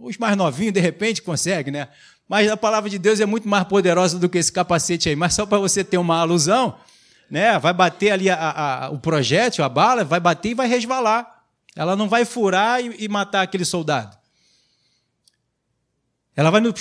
[0.00, 1.88] Os mais novinhos, de repente, conseguem, né?
[2.26, 5.16] Mas a palavra de Deus é muito mais poderosa do que esse capacete aí.
[5.16, 6.78] Mas só para você ter uma alusão,
[7.30, 7.58] né?
[7.58, 8.36] vai bater ali a,
[8.86, 11.44] a, o projétil, a bala, vai bater e vai resvalar.
[11.76, 14.16] Ela não vai furar e, e matar aquele soldado.
[16.34, 16.72] Ela vai me,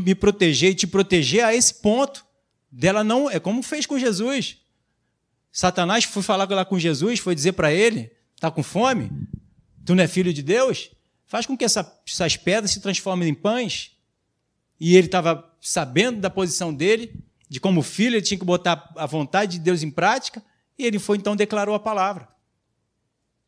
[0.00, 2.30] me proteger e te proteger a esse ponto
[2.72, 3.30] dela não.
[3.30, 4.56] É como fez com Jesus.
[5.52, 9.10] Satanás foi falar lá com Jesus, foi dizer para ele: está com fome?
[9.84, 10.90] Tu não é filho de Deus?
[11.26, 13.92] Faz com que essa, essas pedras se transformem em pães.
[14.80, 17.14] E ele estava sabendo da posição dele,
[17.48, 20.42] de como filho ele tinha que botar a vontade de Deus em prática,
[20.76, 22.28] e ele foi então declarou a palavra.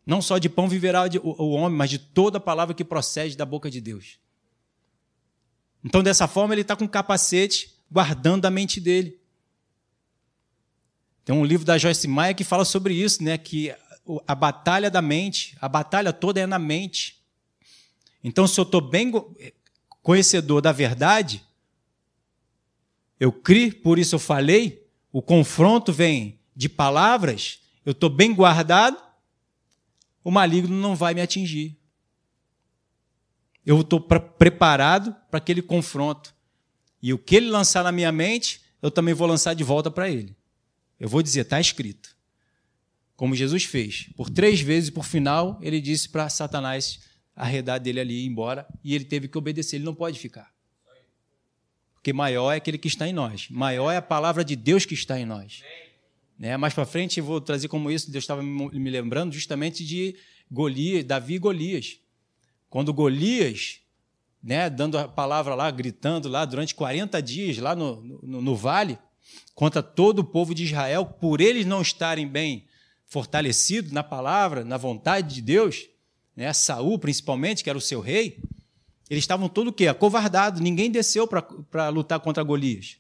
[0.07, 3.47] Não só de pão viverá o homem, mas de toda a palavra que procede da
[3.47, 4.19] boca de Deus.
[5.83, 9.20] Então, dessa forma, ele está com capacete guardando a mente dele.
[11.25, 13.38] Tem um livro da Joyce Meyer que fala sobre isso, né?
[13.38, 13.75] Que
[14.27, 17.23] a batalha da mente, a batalha toda é na mente.
[18.23, 19.12] Então, se eu estou bem
[20.03, 21.42] conhecedor da verdade,
[23.18, 28.99] eu criei, por isso eu falei, o confronto vem de palavras, eu estou bem guardado,
[30.23, 31.79] o maligno não vai me atingir.
[33.64, 36.34] Eu estou preparado para aquele confronto.
[37.05, 40.09] E o que ele lançar na minha mente, eu também vou lançar de volta para
[40.09, 40.35] ele.
[40.99, 42.17] Eu vou dizer, está escrito.
[43.14, 44.09] Como Jesus fez.
[44.17, 47.01] Por três vezes, por final, ele disse para Satanás
[47.37, 50.51] arredar dele ali e ir embora, e ele teve que obedecer, ele não pode ficar.
[51.93, 53.51] Porque maior é aquele que está em nós.
[53.51, 55.62] Maior é a palavra de Deus que está em nós.
[56.38, 56.57] Né?
[56.57, 60.17] Mais para frente eu vou trazer como isso, Deus estava me lembrando justamente de
[60.51, 61.99] Golias, Davi e Golias.
[62.71, 63.84] Quando Golias
[64.44, 68.98] né, dando a palavra lá, gritando lá durante 40 dias lá no, no, no vale,
[69.54, 72.66] contra todo o povo de Israel, por eles não estarem bem
[73.07, 75.88] fortalecidos na palavra, na vontade de Deus,
[76.37, 78.38] né, Saul principalmente, que era o seu rei,
[79.09, 79.87] eles estavam todo o quê?
[79.87, 82.98] Acovardados, ninguém desceu para lutar contra Golias.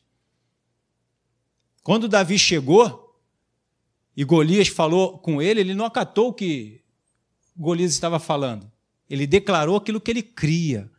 [1.82, 3.20] Quando Davi chegou
[4.16, 6.82] e Golias falou com ele, ele não acatou o que
[7.54, 8.70] Golias estava falando.
[9.08, 10.90] Ele declarou aquilo que ele cria.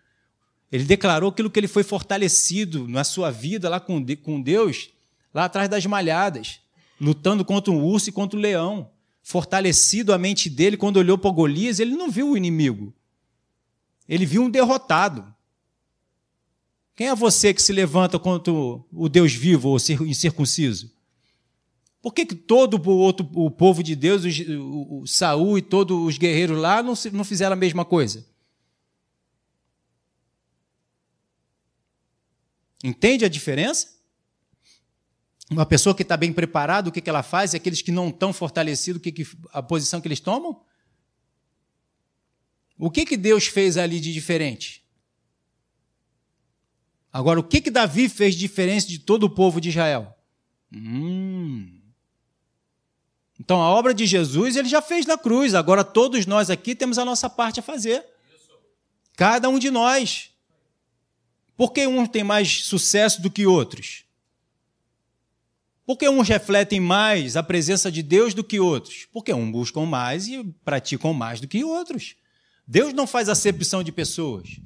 [0.76, 4.90] Ele declarou aquilo que ele foi fortalecido na sua vida lá com Deus,
[5.34, 6.60] lá atrás das malhadas,
[7.00, 8.92] lutando contra um urso e contra o um leão.
[9.24, 12.94] Fortalecido a mente dele, quando olhou para Golias, ele não viu o inimigo.
[14.08, 15.26] Ele viu um derrotado.
[16.94, 20.92] Quem é você que se levanta contra o Deus vivo ou incircunciso?
[22.02, 25.98] Por que, que todo o, outro, o povo de Deus, o, o Saul e todos
[26.06, 28.26] os guerreiros lá, não, não fizeram a mesma coisa?
[32.86, 33.95] Entende a diferença?
[35.50, 37.54] Uma pessoa que está bem preparada, o que, que ela faz?
[37.54, 40.62] E aqueles que não estão fortalecidos, o que, que a posição que eles tomam?
[42.78, 44.86] O que, que Deus fez ali de diferente?
[47.12, 50.15] Agora, o que, que Davi fez de diferente de todo o povo de Israel?
[50.71, 51.82] Hum.
[53.39, 55.56] Então, a obra de Jesus ele já fez na cruz.
[55.56, 58.06] Agora, todos nós aqui temos a nossa parte a fazer.
[59.15, 60.35] Cada um de nós.
[61.56, 64.04] Por que uns têm mais sucesso do que outros?
[65.86, 69.08] Por que uns refletem mais a presença de Deus do que outros?
[69.13, 72.15] Porque uns buscam mais e praticam mais do que outros.
[72.67, 74.60] Deus não faz acepção de pessoas,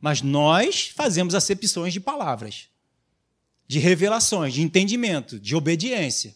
[0.00, 2.68] mas nós fazemos acepções de palavras,
[3.66, 6.34] de revelações, de entendimento, de obediência.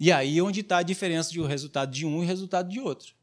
[0.00, 2.68] E aí é onde está a diferença de o resultado de um e o resultado
[2.68, 3.14] de outro.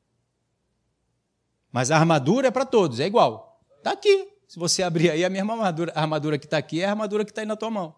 [1.71, 3.61] Mas a armadura é para todos, é igual.
[3.77, 4.34] Está aqui.
[4.47, 7.25] Se você abrir aí, a mesma armadura, a armadura que está aqui é a armadura
[7.25, 7.95] que está aí na tua mão,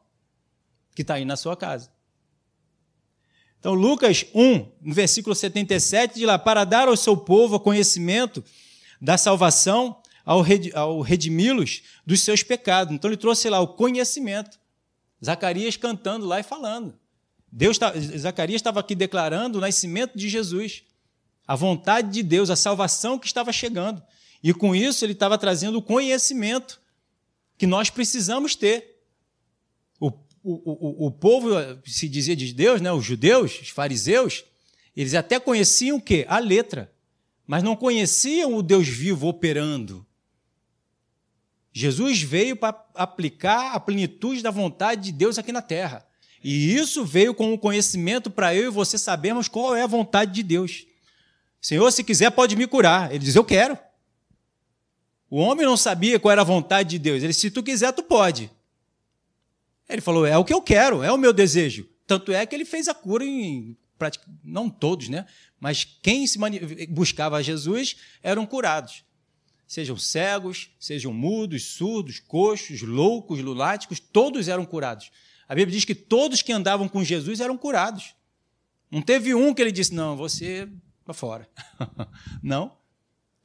[0.96, 1.92] que está aí na sua casa.
[3.60, 8.44] Então, Lucas 1, no versículo 77, diz lá: Para dar ao seu povo o conhecimento
[9.02, 12.94] da salvação, ao, redimi-los dos seus pecados.
[12.94, 14.60] Então ele trouxe lá o conhecimento.
[15.24, 17.00] Zacarias cantando lá e falando.
[17.50, 20.84] Deus tá, Zacarias estava aqui declarando o nascimento de Jesus,
[21.48, 24.04] a vontade de Deus, a salvação que estava chegando.
[24.48, 26.80] E com isso ele estava trazendo o conhecimento
[27.58, 29.02] que nós precisamos ter.
[30.00, 30.14] O, o,
[31.04, 31.50] o, o povo
[31.86, 34.46] se dizia de Deus, né, os judeus, os fariseus,
[34.96, 36.26] eles até conheciam o quê?
[36.30, 36.90] A letra,
[37.46, 40.08] mas não conheciam o Deus vivo operando.
[41.74, 46.08] Jesus veio para aplicar a plenitude da vontade de Deus aqui na terra.
[46.42, 50.32] E isso veio com o conhecimento para eu e você sabermos qual é a vontade
[50.32, 50.86] de Deus.
[51.60, 53.12] Senhor, se quiser, pode me curar.
[53.12, 53.78] Ele diz: Eu quero.
[55.30, 57.18] O homem não sabia qual era a vontade de Deus.
[57.18, 58.52] Ele disse: Se tu quiser, tu pode.
[59.90, 61.88] Ele falou: É o que eu quero, é o meu desejo.
[62.06, 63.78] Tanto é que ele fez a cura em.
[64.44, 65.26] Não todos, né?
[65.60, 66.38] Mas quem se
[66.90, 69.04] buscava Jesus eram curados
[69.68, 75.12] sejam cegos, sejam mudos, surdos, coxos, loucos, lunáticos, todos eram curados.
[75.48, 78.16] A Bíblia diz que todos que andavam com Jesus eram curados.
[78.90, 80.70] Não teve um que ele disse: Não, você
[81.04, 81.48] para fora.
[82.42, 82.78] Não.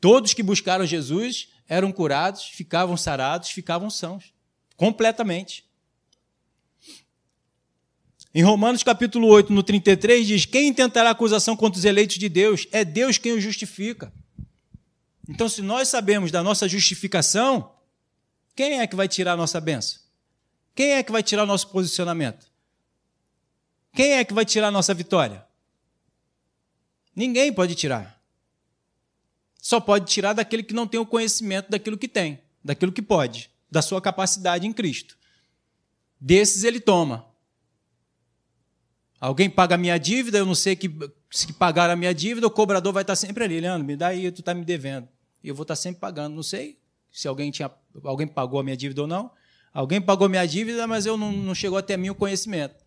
[0.01, 4.35] Todos que buscaram Jesus eram curados, ficavam sarados, ficavam sãos.
[4.77, 5.65] Completamente.
[8.35, 12.67] Em Romanos capítulo 8, no 33, diz: Quem intentará acusação contra os eleitos de Deus?
[12.73, 14.13] É Deus quem os justifica.
[15.27, 17.73] Então, se nós sabemos da nossa justificação,
[18.55, 19.99] quem é que vai tirar a nossa benção?
[20.75, 22.47] Quem é que vai tirar o nosso posicionamento?
[23.95, 25.47] Quem é que vai tirar a nossa vitória?
[27.17, 28.22] Ninguém pode tirar.
[29.63, 33.49] Só pode tirar daquele que não tem o conhecimento daquilo que tem, daquilo que pode,
[33.71, 35.17] da sua capacidade em Cristo.
[36.21, 37.25] Desses ele toma.
[39.21, 40.91] Alguém paga a minha dívida, eu não sei que,
[41.31, 44.33] se pagar a minha dívida, o cobrador vai estar sempre ali, Leandro, me dá aí,
[44.33, 45.09] tu está me devendo.
[45.45, 46.35] E eu vou estar sempre pagando.
[46.35, 46.81] Não sei
[47.13, 47.71] se alguém, tinha,
[48.03, 49.31] alguém pagou a minha dívida ou não.
[49.73, 52.82] Alguém pagou minha dívida, mas eu não, não chegou até mim o conhecimento.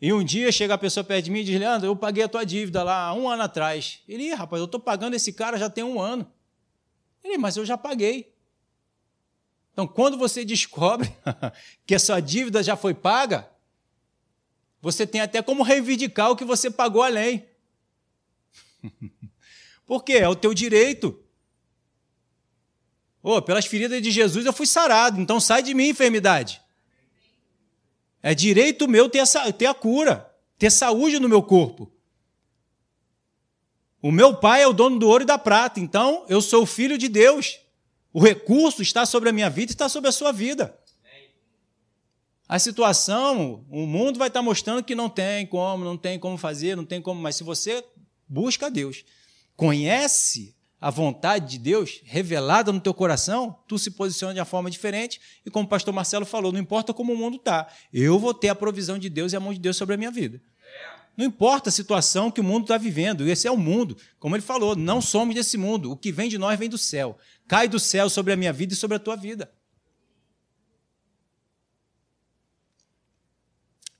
[0.00, 2.28] E um dia chega a pessoa perto de mim e diz, Leandro, eu paguei a
[2.28, 4.00] tua dívida lá um ano atrás.
[4.08, 6.30] Ele, rapaz, eu estou pagando esse cara já tem um ano.
[7.22, 8.32] Ele, mas eu já paguei.
[9.72, 11.12] Então, quando você descobre
[11.84, 13.48] que a sua dívida já foi paga,
[14.80, 17.44] você tem até como reivindicar o que você pagou além.
[19.84, 20.14] Por quê?
[20.14, 21.20] É o teu direito.
[23.20, 26.62] Oh, pelas feridas de Jesus eu fui sarado, então sai de mim, enfermidade.
[28.22, 31.90] É direito meu ter a, ter a cura, ter saúde no meu corpo.
[34.00, 36.96] O meu pai é o dono do ouro e da prata, então eu sou filho
[36.96, 37.58] de Deus.
[38.12, 40.76] O recurso está sobre a minha vida e está sobre a sua vida.
[42.48, 46.76] A situação, o mundo vai estar mostrando que não tem como, não tem como fazer,
[46.76, 47.84] não tem como, mas se você
[48.26, 49.04] busca Deus,
[49.54, 54.70] conhece a vontade de Deus revelada no teu coração, tu se posiciona de uma forma
[54.70, 58.32] diferente e como o pastor Marcelo falou, não importa como o mundo está, eu vou
[58.32, 60.40] ter a provisão de Deus e a mão de Deus sobre a minha vida.
[61.16, 63.96] Não importa a situação que o mundo está vivendo, esse é o mundo.
[64.20, 65.90] Como ele falou, não somos desse mundo.
[65.90, 67.18] O que vem de nós vem do céu.
[67.48, 69.50] Cai do céu sobre a minha vida e sobre a tua vida.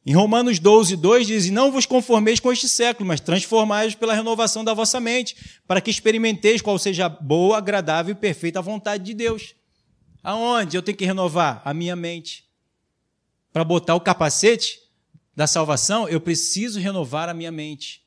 [0.08, 4.64] Em Romanos 12, 2 diz: Não vos conformeis com este século, mas transformai-vos pela renovação
[4.64, 5.36] da vossa mente,
[5.66, 9.54] para que experimenteis qual seja a boa, agradável e perfeita vontade de Deus.
[10.22, 11.60] Aonde eu tenho que renovar?
[11.62, 12.48] A minha mente.
[13.52, 14.80] Para botar o capacete
[15.36, 18.02] da salvação, eu preciso renovar a minha mente.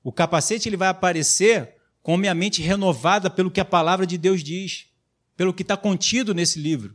[0.00, 1.74] O capacete ele vai aparecer
[2.04, 4.86] com a minha mente renovada pelo que a palavra de Deus diz,
[5.36, 6.94] pelo que está contido nesse livro.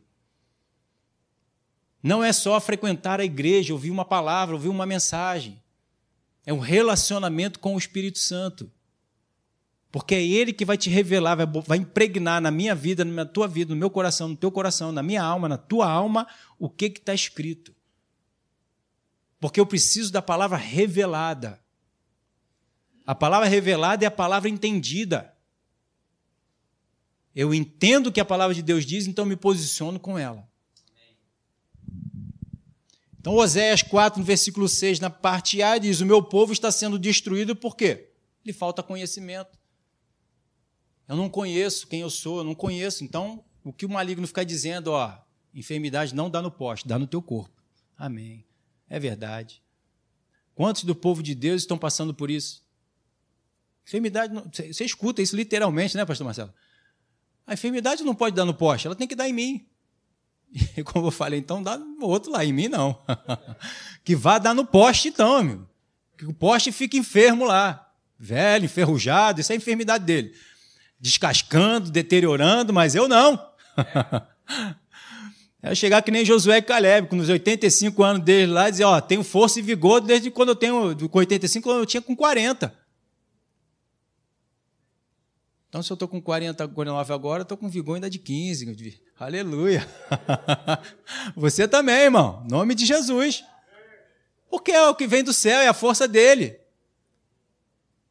[2.02, 5.62] Não é só frequentar a igreja, ouvir uma palavra, ouvir uma mensagem.
[6.45, 8.72] É um relacionamento com o Espírito Santo.
[9.91, 11.36] Porque é Ele que vai te revelar,
[11.66, 15.04] vai, impregnar na minha vida, na tua vida, no meu coração, no teu coração, na
[15.04, 16.28] minha alma, na tua alma,
[16.58, 17.76] o que está escrito.
[19.39, 21.60] Porque eu preciso da palavra revelada.
[23.06, 25.34] A palavra revelada é a palavra entendida.
[27.36, 30.49] Eu entendo o que a palavra de Deus diz, então me posiciono com ela.
[33.20, 36.97] Então, Oséias 4, no versículo 6, na parte A, diz: O meu povo está sendo
[36.97, 38.11] destruído por quê?
[38.45, 39.59] Lhe falta conhecimento.
[41.07, 43.03] Eu não conheço quem eu sou, eu não conheço.
[43.03, 45.17] Então, o que o maligno fica dizendo, ó,
[45.53, 47.61] enfermidade não dá no poste, dá no teu corpo.
[47.97, 48.45] Amém.
[48.88, 49.61] É verdade.
[50.55, 52.63] Quantos do povo de Deus estão passando por isso?
[53.86, 56.53] Enfermidade, não, você escuta isso literalmente, né, pastor Marcelo?
[57.45, 59.67] A enfermidade não pode dar no poste, ela tem que dar em mim.
[60.78, 63.00] E como eu falei, então dá no outro lá, em mim não.
[64.04, 65.68] que vá dar no poste então, amigo.
[66.18, 67.88] Que o poste fique enfermo lá.
[68.18, 70.34] Velho, enferrujado, isso é a enfermidade dele.
[71.00, 73.39] descascando, deteriorando, mas eu não.
[75.62, 79.02] É chegar que nem Josué e Caleb, com os 85 anos dele lá, dizer, ó,
[79.02, 82.74] tenho força e vigor desde quando eu tenho, com 85, quando eu tinha com 40.
[85.70, 88.99] Então, se eu estou com 40, 49 agora, estou com vigor ainda de 15.
[89.20, 89.88] Aleluia.
[91.38, 92.43] Você também, irmão.
[92.49, 93.43] Nome de Jesus.
[94.49, 96.59] Porque é o que vem do céu, é a força dele.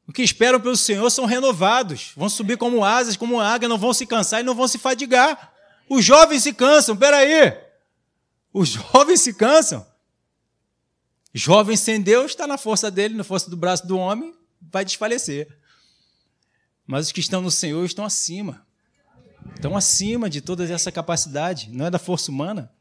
[0.07, 2.13] O que esperam pelo Senhor são renovados.
[2.17, 5.53] Vão subir como asas, como águia, não vão se cansar e não vão se fadigar.
[5.91, 7.59] Os jovens se cansam, peraí.
[8.53, 9.85] Os jovens se cansam.
[11.35, 14.33] Jovem sem Deus está na força dele, na força do braço do homem,
[14.63, 15.58] vai desfalecer.
[16.89, 18.67] Mas os que estão no Senhor estão acima.
[19.55, 22.73] Estão acima de toda essa capacidade, não é da força humana.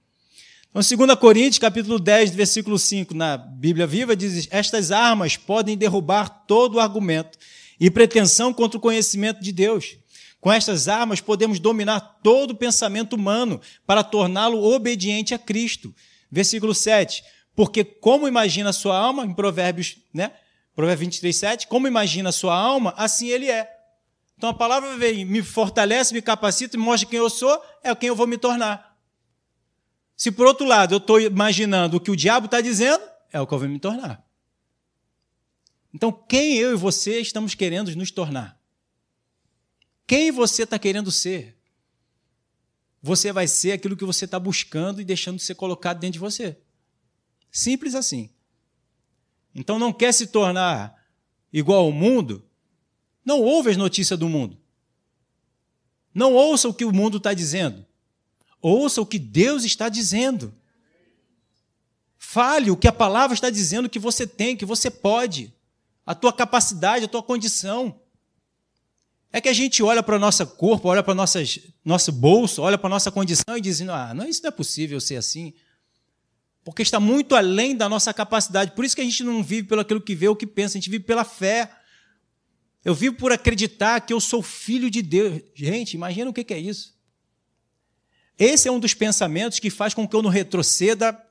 [0.69, 6.29] Então, 2 Coríntios, capítulo 10, versículo 5, na Bíblia Viva, diz: Estas armas podem derrubar
[6.47, 7.37] todo argumento
[7.77, 9.97] e pretensão contra o conhecimento de Deus.
[10.39, 15.93] Com estas armas podemos dominar todo o pensamento humano para torná-lo obediente a Cristo.
[16.31, 17.25] Versículo 7.
[17.53, 20.31] Porque como imagina a sua alma, em Provérbios, né?
[20.73, 23.76] Provérbios 23, 7, como imagina a sua alma, assim ele é.
[24.37, 28.09] Então a palavra vem, me fortalece, me capacita, me mostra quem eu sou, é quem
[28.09, 28.95] eu vou me tornar.
[30.15, 33.47] Se por outro lado eu estou imaginando o que o diabo está dizendo, é o
[33.47, 34.25] que eu vou me tornar.
[35.93, 38.59] Então, quem eu e você estamos querendo nos tornar?
[40.05, 41.57] Quem você está querendo ser?
[43.01, 46.19] Você vai ser aquilo que você está buscando e deixando de ser colocado dentro de
[46.19, 46.57] você.
[47.51, 48.29] Simples assim.
[49.55, 51.03] Então não quer se tornar
[51.51, 52.46] igual ao mundo?
[53.27, 54.57] Não ouve as notícias do mundo.
[56.13, 57.85] Não ouça o que o mundo está dizendo.
[58.61, 60.55] Ouça o que Deus está dizendo.
[62.17, 65.53] Fale o que a palavra está dizendo que você tem, que você pode,
[66.05, 67.99] a tua capacidade, a tua condição.
[69.29, 72.77] É que a gente olha para o nosso corpo, olha para o nosso bolso, olha
[72.77, 75.53] para a nossa condição e diz: ah, não, isso não é possível ser assim.
[76.63, 78.71] Porque está muito além da nossa capacidade.
[78.71, 80.79] Por isso que a gente não vive pelo aquilo que vê ou que pensa, a
[80.79, 81.76] gente vive pela fé.
[82.87, 85.41] Eu vivo por acreditar que eu sou filho de Deus.
[85.53, 86.97] Gente, imagina o que é isso.
[88.39, 91.21] Esse é um dos pensamentos que faz com que eu não retroceda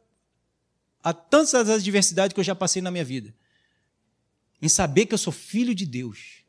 [1.03, 3.35] a tantas adversidades que eu já passei na minha vida.
[4.61, 6.45] Em saber que eu sou filho de Deus.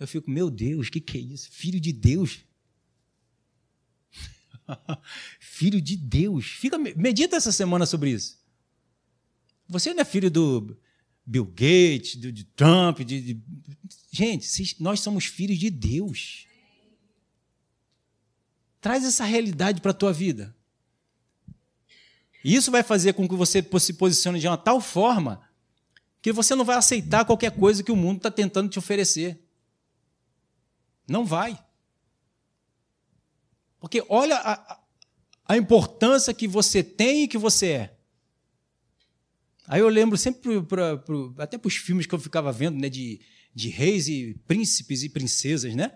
[0.00, 1.48] Eu fico, meu Deus, o que, que é isso?
[1.52, 2.40] Filho de Deus.
[5.38, 6.46] filho de Deus.
[6.46, 8.40] Fica, medita essa semana sobre isso.
[9.68, 10.76] Você não é filho do
[11.26, 13.42] Bill Gates, do, de Trump, de, de...
[14.12, 16.46] gente, nós somos filhos de Deus.
[18.80, 20.54] Traz essa realidade para a tua vida.
[22.44, 25.42] Isso vai fazer com que você se posicione de uma tal forma
[26.22, 29.42] que você não vai aceitar qualquer coisa que o mundo está tentando te oferecer.
[31.08, 31.58] Não vai.
[33.80, 34.80] Porque olha a,
[35.44, 37.95] a importância que você tem e que você é.
[39.68, 42.88] Aí eu lembro sempre, pra, pra, até para os filmes que eu ficava vendo, né,
[42.88, 43.20] de,
[43.54, 45.92] de reis e príncipes e princesas, né?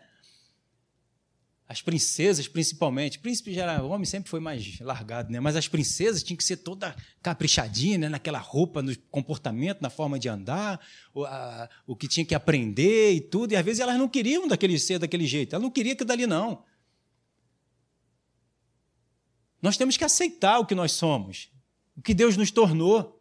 [1.68, 3.20] As princesas, principalmente.
[3.20, 5.38] Príncipe já era, homem sempre foi mais largado, né?
[5.38, 8.08] Mas as princesas tinham que ser toda caprichadinha, né?
[8.08, 13.12] Naquela roupa, no comportamento, na forma de andar, o, a, o que tinha que aprender
[13.12, 13.52] e tudo.
[13.52, 15.54] E às vezes elas não queriam daquele ser daquele jeito.
[15.54, 16.64] Ela não queria que dali não.
[19.62, 21.52] Nós temos que aceitar o que nós somos,
[21.96, 23.19] o que Deus nos tornou,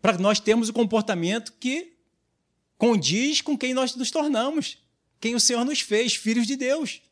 [0.00, 1.96] para nós termos o comportamento que
[2.76, 4.78] condiz com quem nós nos tornamos
[5.20, 7.02] quem o Senhor nos fez, filhos de Deus.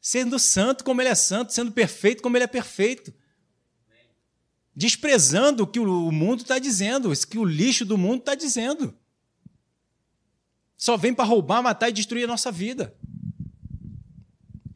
[0.00, 3.12] Sendo santo como Ele é santo, sendo perfeito como Ele é perfeito.
[4.74, 8.96] Desprezando o que o mundo está dizendo, o que o lixo do mundo está dizendo.
[10.76, 12.94] Só vem para roubar, matar e destruir a nossa vida.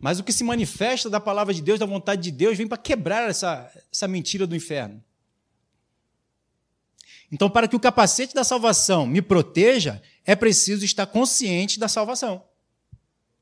[0.00, 2.76] Mas o que se manifesta da palavra de Deus, da vontade de Deus, vem para
[2.76, 5.02] quebrar essa, essa mentira do inferno.
[7.32, 12.44] Então, para que o capacete da salvação me proteja, é preciso estar consciente da salvação.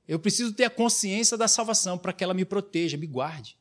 [0.07, 3.59] Eu preciso ter a consciência da salvação para que ela me proteja, me guarde.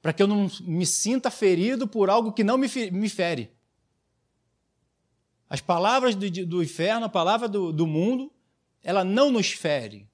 [0.00, 2.68] Para que eu não me sinta ferido por algo que não me,
[3.08, 3.52] fere.
[5.50, 8.32] As palavras do, inferno, a palavra do mundo,
[8.82, 10.08] ela não nos fere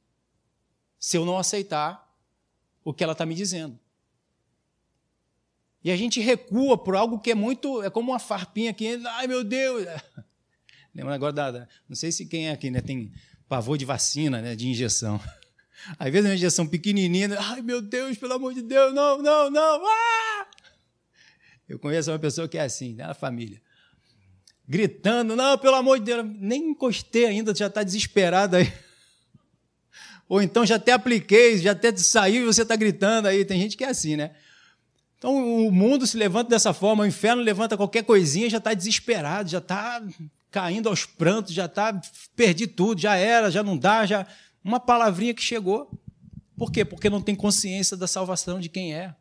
[0.98, 2.12] se eu não aceitar
[2.82, 3.78] o que ela está me dizendo.
[5.84, 7.82] E a gente recua por algo que é muito.
[7.82, 8.98] É como uma farpinha aqui.
[9.04, 9.86] Ai, meu Deus!
[10.94, 11.68] Lembra agora da, da.
[11.86, 13.12] Não sei se quem é aqui né, tem
[13.46, 15.20] pavor de vacina, né, de injeção.
[15.98, 17.36] Às vezes é uma injeção pequenininha.
[17.38, 19.82] Ai, meu Deus, pelo amor de Deus, não, não, não.
[19.86, 20.46] Ah!
[21.68, 23.60] Eu conheço uma pessoa que é assim, né, na família.
[24.66, 28.72] gritando, não, pelo amor de Deus, nem encostei ainda, já está desesperado aí.
[30.26, 33.44] Ou então já até apliquei, já até saiu e você está gritando aí.
[33.44, 34.34] Tem gente que é assim, né?
[35.24, 39.48] Então o mundo se levanta dessa forma, o inferno levanta qualquer coisinha, já está desesperado,
[39.48, 40.06] já está
[40.50, 41.98] caindo aos prantos, já está
[42.36, 44.26] perdi tudo, já era, já não dá, já
[44.62, 45.90] uma palavrinha que chegou.
[46.58, 46.84] Por quê?
[46.84, 49.14] Porque não tem consciência da salvação de quem é.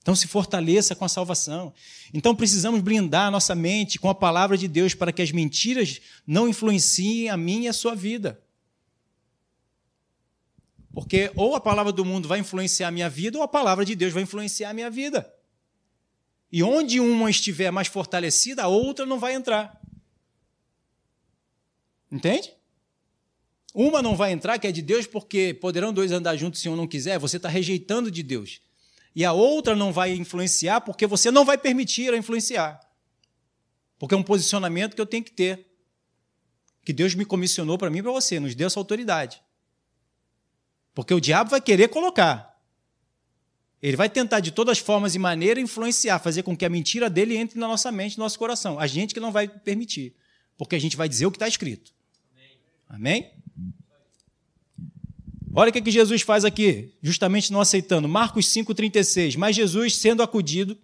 [0.00, 1.72] Então se fortaleça com a salvação.
[2.12, 6.00] Então precisamos blindar a nossa mente com a palavra de Deus para que as mentiras
[6.26, 8.42] não influenciem a minha e a sua vida.
[10.92, 13.94] Porque ou a palavra do mundo vai influenciar a minha vida, ou a palavra de
[13.94, 15.32] Deus vai influenciar a minha vida.
[16.50, 19.80] E onde uma estiver mais fortalecida, a outra não vai entrar.
[22.10, 22.52] Entende?
[23.74, 26.76] Uma não vai entrar, que é de Deus, porque poderão dois andar juntos se um
[26.76, 28.60] não quiser, você está rejeitando de Deus
[29.14, 32.80] e a outra não vai influenciar porque você não vai permitir a influenciar.
[33.98, 35.66] Porque é um posicionamento que eu tenho que ter.
[36.84, 39.40] Que Deus me comissionou para mim e para você, nos deu essa autoridade.
[40.94, 42.52] Porque o diabo vai querer colocar.
[43.82, 47.10] Ele vai tentar de todas as formas e maneiras influenciar, fazer com que a mentira
[47.10, 48.78] dele entre na nossa mente, no nosso coração.
[48.78, 50.14] A gente que não vai permitir.
[50.56, 51.92] Porque a gente vai dizer o que está escrito.
[52.88, 53.32] Amém?
[55.54, 58.08] Olha o que, que Jesus faz aqui, justamente não aceitando.
[58.08, 59.36] Marcos 5,36.
[59.36, 60.78] Mas Jesus, sendo acudido,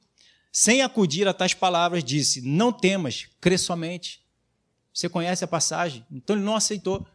[0.53, 4.21] sem acudir a tais palavras, disse: Não temas, crê somente.
[4.93, 6.05] Você conhece a passagem?
[6.11, 7.07] Então ele não aceitou.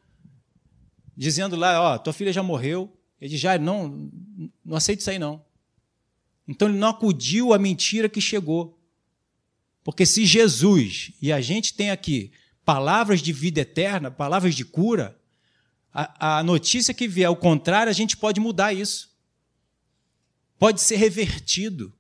[1.16, 2.92] Dizendo lá: Ó, tua filha já morreu.
[3.20, 4.10] Ele diz: Já, não,
[4.64, 5.44] não aceito isso aí não.
[6.48, 8.80] Então ele não acudiu à mentira que chegou.
[9.84, 12.32] Porque se Jesus, e a gente tem aqui
[12.66, 15.18] palavras de vida eterna, palavras de cura,
[15.94, 19.12] a, a notícia que vier ao contrário, a gente pode mudar isso.
[20.58, 21.94] Pode ser revertido.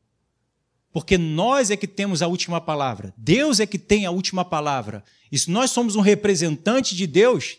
[0.91, 3.13] Porque nós é que temos a última palavra.
[3.17, 5.03] Deus é que tem a última palavra.
[5.31, 7.57] E se nós somos um representante de Deus,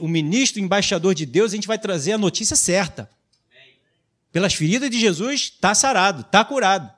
[0.00, 3.10] o ministro, o embaixador de Deus, a gente vai trazer a notícia certa.
[4.30, 6.90] Pelas feridas de Jesus, está sarado, está curado.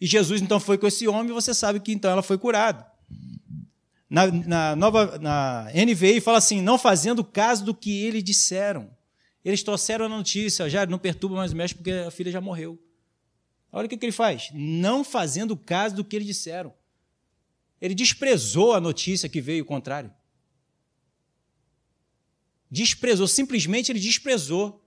[0.00, 2.86] E Jesus então foi com esse homem, você sabe que então ela foi curada.
[4.08, 8.90] Na, na, nova, na NVI fala assim, não fazendo caso do que eles disseram.
[9.44, 12.78] Eles trouxeram a notícia, já não perturba mais o mestre porque a filha já morreu.
[13.72, 14.50] Olha o que, que ele faz.
[14.54, 16.72] Não fazendo caso do que eles disseram.
[17.80, 20.10] Ele desprezou a notícia que veio o contrário.
[22.74, 24.84] Desprezou, simplesmente ele desprezou.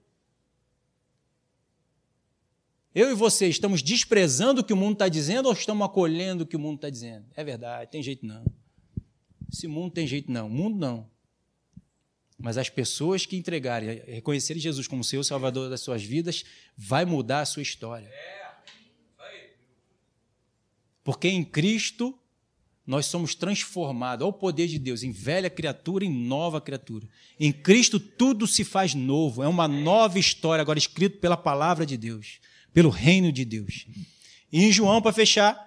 [2.94, 6.46] Eu e você estamos desprezando o que o mundo está dizendo ou estamos acolhendo o
[6.46, 7.26] que o mundo está dizendo?
[7.34, 8.44] É verdade, tem jeito não.
[9.50, 10.48] Esse mundo tem jeito, não.
[10.48, 11.10] O mundo não.
[12.38, 16.44] Mas as pessoas que entregarem, reconhecerem Jesus como seu Salvador das suas vidas,
[16.76, 18.12] vai mudar a sua história.
[21.06, 22.20] Porque em Cristo
[22.88, 27.06] nós somos transformados ao poder de Deus, em velha criatura, em nova criatura.
[27.38, 31.98] Em Cristo tudo se faz novo, é uma nova história, agora escrito pela palavra de
[31.98, 32.40] Deus,
[32.74, 33.88] pelo reino de Deus.
[34.50, 35.60] E em João, para fechar,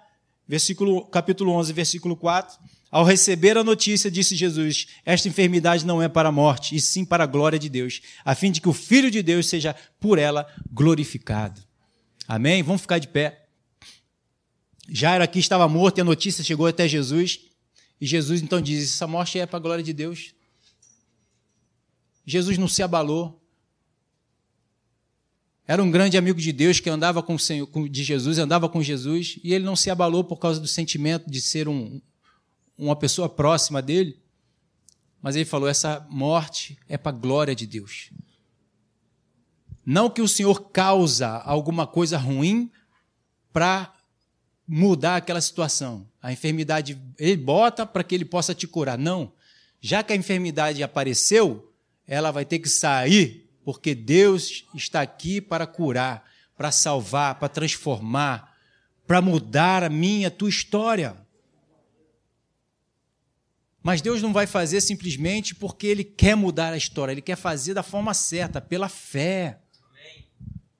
[0.47, 2.57] versículo, capítulo 11, versículo 4,
[2.89, 7.05] ao receber a notícia, disse Jesus: Esta enfermidade não é para a morte, e sim
[7.05, 10.17] para a glória de Deus, a fim de que o Filho de Deus seja por
[10.17, 11.61] ela glorificado.
[12.27, 12.63] Amém?
[12.63, 13.40] Vamos ficar de pé.
[14.93, 17.39] Jairo aqui estava morto e a notícia chegou até Jesus.
[17.99, 20.33] E Jesus então diz: Essa morte é para a glória de Deus.
[22.25, 23.41] Jesus não se abalou.
[25.65, 28.83] Era um grande amigo de Deus que andava com o Senhor, de Jesus, andava com
[28.83, 32.01] Jesus, e ele não se abalou por causa do sentimento de ser um,
[32.77, 34.19] uma pessoa próxima dele,
[35.21, 38.09] mas ele falou: essa morte é para a glória de Deus.
[39.85, 42.69] Não que o Senhor causa alguma coisa ruim
[43.53, 43.93] para
[44.67, 46.07] mudar aquela situação.
[46.21, 48.97] A enfermidade ele bota para que ele possa te curar.
[48.97, 49.33] Não.
[49.79, 51.73] Já que a enfermidade apareceu,
[52.07, 58.55] ela vai ter que sair, porque Deus está aqui para curar, para salvar, para transformar,
[59.07, 61.15] para mudar a minha, a tua história.
[63.81, 67.73] Mas Deus não vai fazer simplesmente porque Ele quer mudar a história, Ele quer fazer
[67.73, 69.60] da forma certa, pela fé.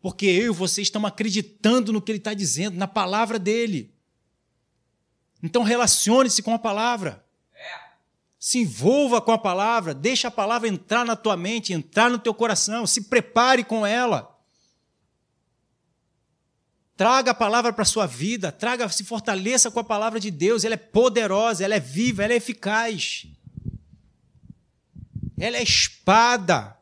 [0.01, 3.93] Porque eu e você estamos acreditando no que Ele está dizendo, na palavra dEle.
[5.43, 7.23] Então relacione-se com a palavra.
[8.39, 12.33] Se envolva com a palavra, deixa a palavra entrar na tua mente, entrar no teu
[12.33, 14.35] coração, se prepare com ela.
[16.97, 20.63] Traga a palavra para a sua vida, traga, se fortaleça com a palavra de Deus,
[20.63, 23.27] ela é poderosa, ela é viva, ela é eficaz.
[25.37, 26.80] Ela é espada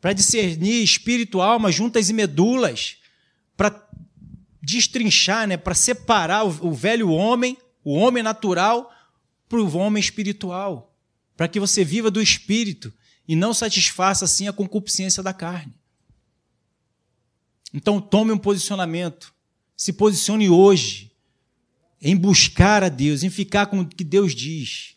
[0.00, 2.96] para discernir espírito, alma, juntas e medulas,
[3.56, 3.86] para
[4.62, 8.92] destrinchar, né, para separar o, o velho homem, o homem natural,
[9.48, 10.94] para o homem espiritual,
[11.36, 12.92] para que você viva do espírito
[13.28, 15.72] e não satisfaça assim a concupiscência da carne.
[17.72, 19.32] Então tome um posicionamento,
[19.76, 21.12] se posicione hoje
[22.00, 24.94] em buscar a Deus, em ficar com o que Deus diz.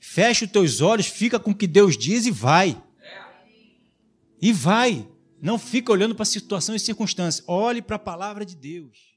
[0.00, 2.80] Feche os teus olhos, fica com o que Deus diz e vai.
[4.42, 5.08] E vai.
[5.40, 7.44] Não fica olhando para a situação e circunstância.
[7.46, 9.11] Olhe para a palavra de Deus.